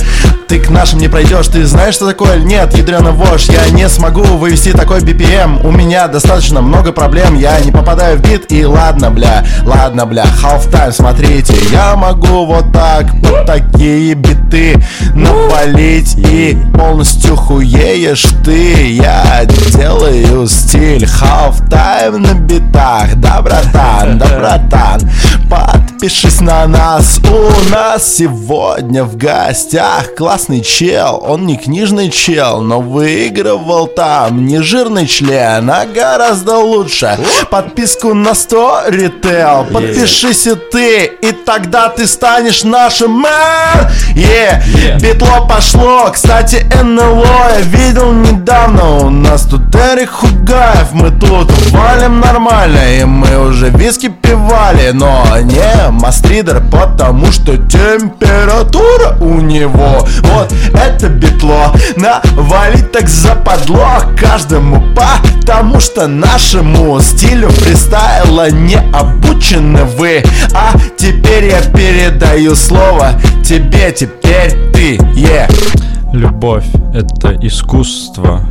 [0.49, 2.39] Ты к нашим не пройдешь Ты знаешь, что такое?
[2.39, 7.37] Нет, ядрёна вошь Я не смогу вывести такой BPM У меня достаточно много проблем.
[7.37, 8.51] Я не попадаю в бит.
[8.51, 9.45] И ладно, бля.
[9.63, 11.53] Ладно, бля, half time, смотрите.
[11.71, 14.83] Я могу вот так, под такие биты
[15.13, 16.15] Навалить.
[16.17, 18.91] И полностью хуеешь ты.
[18.91, 21.03] Я делаю стиль.
[21.03, 23.15] Half time на битах.
[23.17, 25.09] Да, братан, да, братан.
[25.49, 27.19] Подпишись на нас.
[27.23, 31.23] У нас сегодня в гостях Классный чел.
[31.25, 34.45] Он не книжный чел Но выигрывал там.
[34.45, 37.17] Не жирный член, а гораздо лучше.
[37.49, 43.91] Подписку на 100 ритейл Подпишись и ты И тогда ты станешь нашим мэр.
[44.15, 44.61] Е,
[45.01, 46.09] битло пошло.
[46.13, 47.25] Кстати, НЛО
[47.55, 48.97] я видел недавно.
[48.97, 50.93] У нас тут Эрик Хугаев.
[50.93, 59.17] Мы тут валим нормально И мы уже виски пивали Но не мастридер Потому что температура
[59.19, 68.77] у него Вот это битло Навалить так западло Каждому Потому что нашему стилю фристайла не
[68.93, 70.23] обучены вы.
[70.53, 73.13] А теперь я передаю слово
[73.43, 75.47] тебе Теперь ты, е.
[76.13, 78.41] Любовь— это искусство.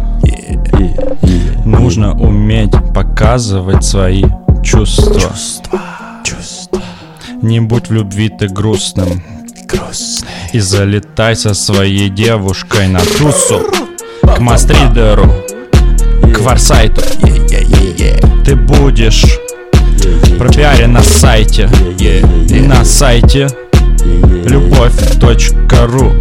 [1.64, 4.24] Нужно уметь показывать свои
[4.62, 5.32] чувства.
[7.42, 9.22] Не будь в любви ты грустным.
[10.52, 13.62] И залетай со своей девушкой на тусу.
[14.22, 15.32] К мастридеру.
[16.34, 17.02] К форсайту.
[18.44, 19.24] Ты будешь
[20.38, 21.68] пропиарен на сайте.
[21.98, 23.48] И на сайте
[24.44, 26.12] любовь.ру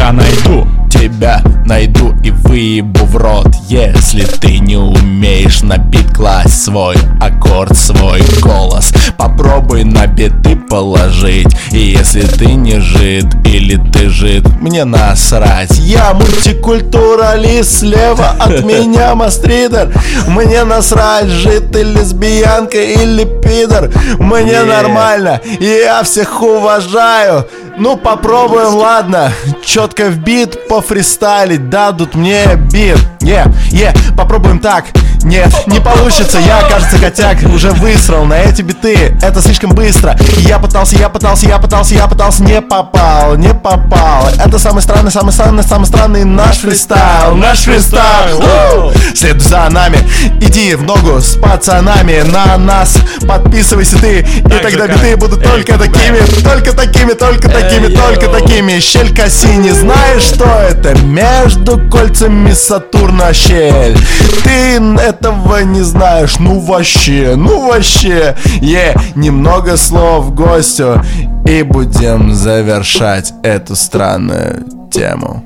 [0.00, 0.66] Тебя найду.
[0.90, 3.48] Тебя найду и выебу в рот.
[3.68, 8.92] Если ты не умеешь на бит класть свой аккорд, свой голос.
[9.18, 11.48] Попробуй на биты положить.
[11.72, 15.76] И если ты не жид или ты жид, мне насрать.
[15.78, 19.92] Я мультикультуралист, слева от меня мастридер
[20.28, 23.90] Мне насрать, жид ты лесбиянка или пидор.
[24.18, 27.46] Мне нормально, я всех уважаю
[27.76, 29.32] ну попробуем, ладно.
[29.64, 32.98] Четко в бит пофристайлить Дадут мне бит.
[33.22, 34.84] Е, е, попробуем так
[35.22, 40.16] Нет, не получится, я, кажется, котяк Уже высрал на эти биты Это слишком быстро.
[40.38, 44.28] Я пытался, я пытался, я пытался, я пытался Не попал, не попал.
[44.44, 48.92] Это самый странный, самый странный, самый странный Наш фристайл, наш фристайл!
[49.14, 49.98] Следуй за нами
[50.40, 52.96] Иди в ногу с пацанами На нас
[53.28, 54.20] подписывайся ты.
[54.20, 58.80] И тогда биты будут только такими Только такими, только такими, только такими.
[58.80, 60.98] Щель Кассини, знаешь, что это?
[61.02, 63.98] Между кольцами Сатурна щель
[64.44, 64.80] Ты
[65.10, 68.36] этого не знаешь, ну вообще, ну вообще.
[68.60, 71.02] Е, немного слов гостю.
[71.46, 75.44] И будем завершать эту странную тему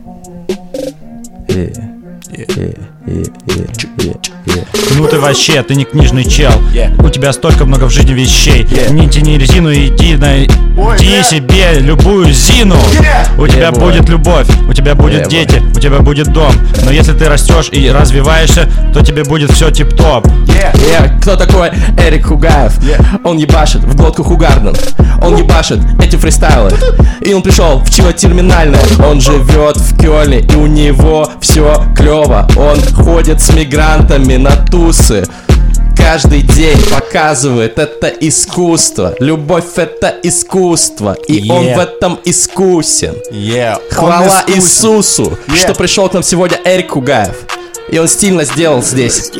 [4.96, 6.52] Ну ты вообще, ты не книжный чел.
[6.72, 7.04] Yeah.
[7.04, 8.64] У тебя столько много в жизни вещей.
[8.64, 8.92] Yeah.
[8.92, 10.44] Не тяни резину, иди на...
[10.44, 11.22] Yeah.
[11.22, 12.76] себе любую зину.
[13.00, 13.40] Yeah.
[13.42, 13.80] У тебя Yeah, boy.
[13.80, 16.52] будет любовь, у тебя будет Yeah, дети, у тебя будет дом.
[16.84, 20.26] Но если ты растешь и развиваешься, то тебе будет все тип-топ.
[21.24, 22.72] Кто такой Эрик Хугаев?
[23.24, 24.76] Он ебашит в глотку Хугарден
[25.22, 26.70] Он ебашит эти фристайлы
[27.22, 32.46] И он пришел в чего терминальное Он живет в Кёльне И у него все клево
[32.56, 35.24] Он ходит с мигрантами на тусы
[35.96, 41.76] Каждый день показывает это искусство Любовь это искусство И он Yeah.
[41.76, 43.14] в этом искусен
[43.78, 44.60] Он Хвала искусен.
[44.60, 45.56] Иисусу, Yeah.
[45.56, 47.46] что пришел к нам сегодня Эрик Хугаев.
[47.88, 49.30] И он стильно сделал здесь.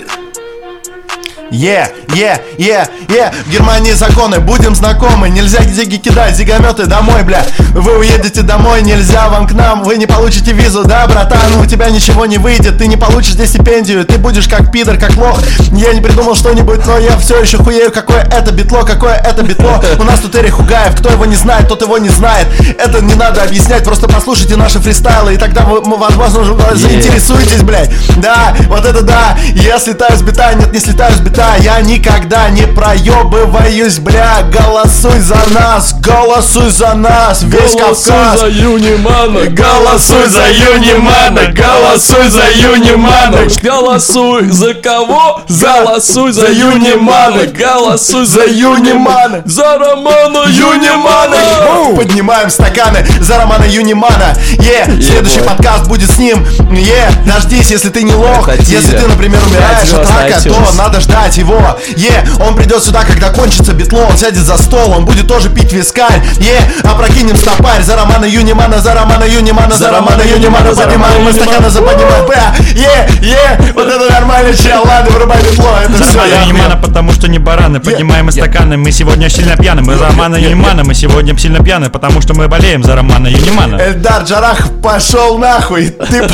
[1.51, 5.28] Е, е, е, е, в Германии законы, будем знакомы.
[5.28, 7.45] Нельзя зиги кидать, зигометы домой, бля.
[7.74, 9.82] Вы уедете домой, нельзя вам к нам.
[9.84, 11.61] Вы не получите визу, да, братан?
[11.61, 15.16] У тебя ничего не выйдет, ты не получишь здесь стипендию Ты будешь как пидор, как
[15.16, 15.38] лох.
[15.72, 19.82] Я не придумал что-нибудь, но я все еще хуею Какое это битло, какое это битло.
[19.99, 22.47] У нас тут Эрик Хугаев, кто его не знает, тот его не знает.
[22.78, 27.90] Это не надо объяснять, просто послушайте наши фристайлы И тогда вы, возможно, заинтересуетесь, блядь.
[28.16, 29.36] Да, вот это да.
[29.55, 31.34] Я слетаю с бита, нет, не слетаю с бита
[31.64, 34.43] Я никогда не проебываюсь, бля.
[34.53, 38.43] Голосуй за нас, голосуй за нас Весь Кавказ.
[38.51, 43.49] Юнимана, Голосуй за Юнимана, голосуй за Юнимана.
[43.62, 45.41] Голосуй за кого?
[45.49, 49.43] Голосуй за Юнимана, голосуй За Юнимана.
[49.45, 51.97] За Романа Юнимана.
[51.97, 54.37] Поднимаем стаканы за Романа Юнимана.
[54.61, 55.49] Е, следующий бой.
[55.49, 56.45] подкаст будет с ним.
[56.70, 58.49] Е, дождись, если ты не лох.
[58.61, 61.79] Если ты, например, умираешь от рака, то надо ждать его.
[61.97, 65.72] Е, он придет сюда, когда кончится битло Он сядет за стол, он будет тоже пить
[65.72, 66.22] вискарь.
[66.39, 71.70] Е, опрокинем стопарь за Романа Юнимана За Романа Юнимана, за Романа Юнимана Поднимаем мы стаканы
[71.70, 72.35] за поднимаем П
[72.75, 77.29] Е, е, вот это нормально, чел Ладно, врубай битло, это все Романа Юнимана, потому что
[77.29, 79.83] не бараны Поднимаем мы стаканы, мы сегодня сильно пьяны.
[79.83, 83.81] Мы за Романа Юнимана, мы сегодня сильно пьяны Потому что мы болеем за Романа Юнимана.
[83.81, 86.29] Эльдар Джарахов пошел нахуй Ты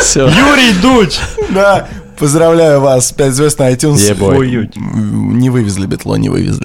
[0.00, 0.26] Все.
[0.28, 1.18] Юрий Дудь
[1.50, 1.86] Да,
[2.16, 3.98] поздравляю вас, 5 звезд на iTunes.
[5.34, 6.64] Не вывезли битло, не вывезли.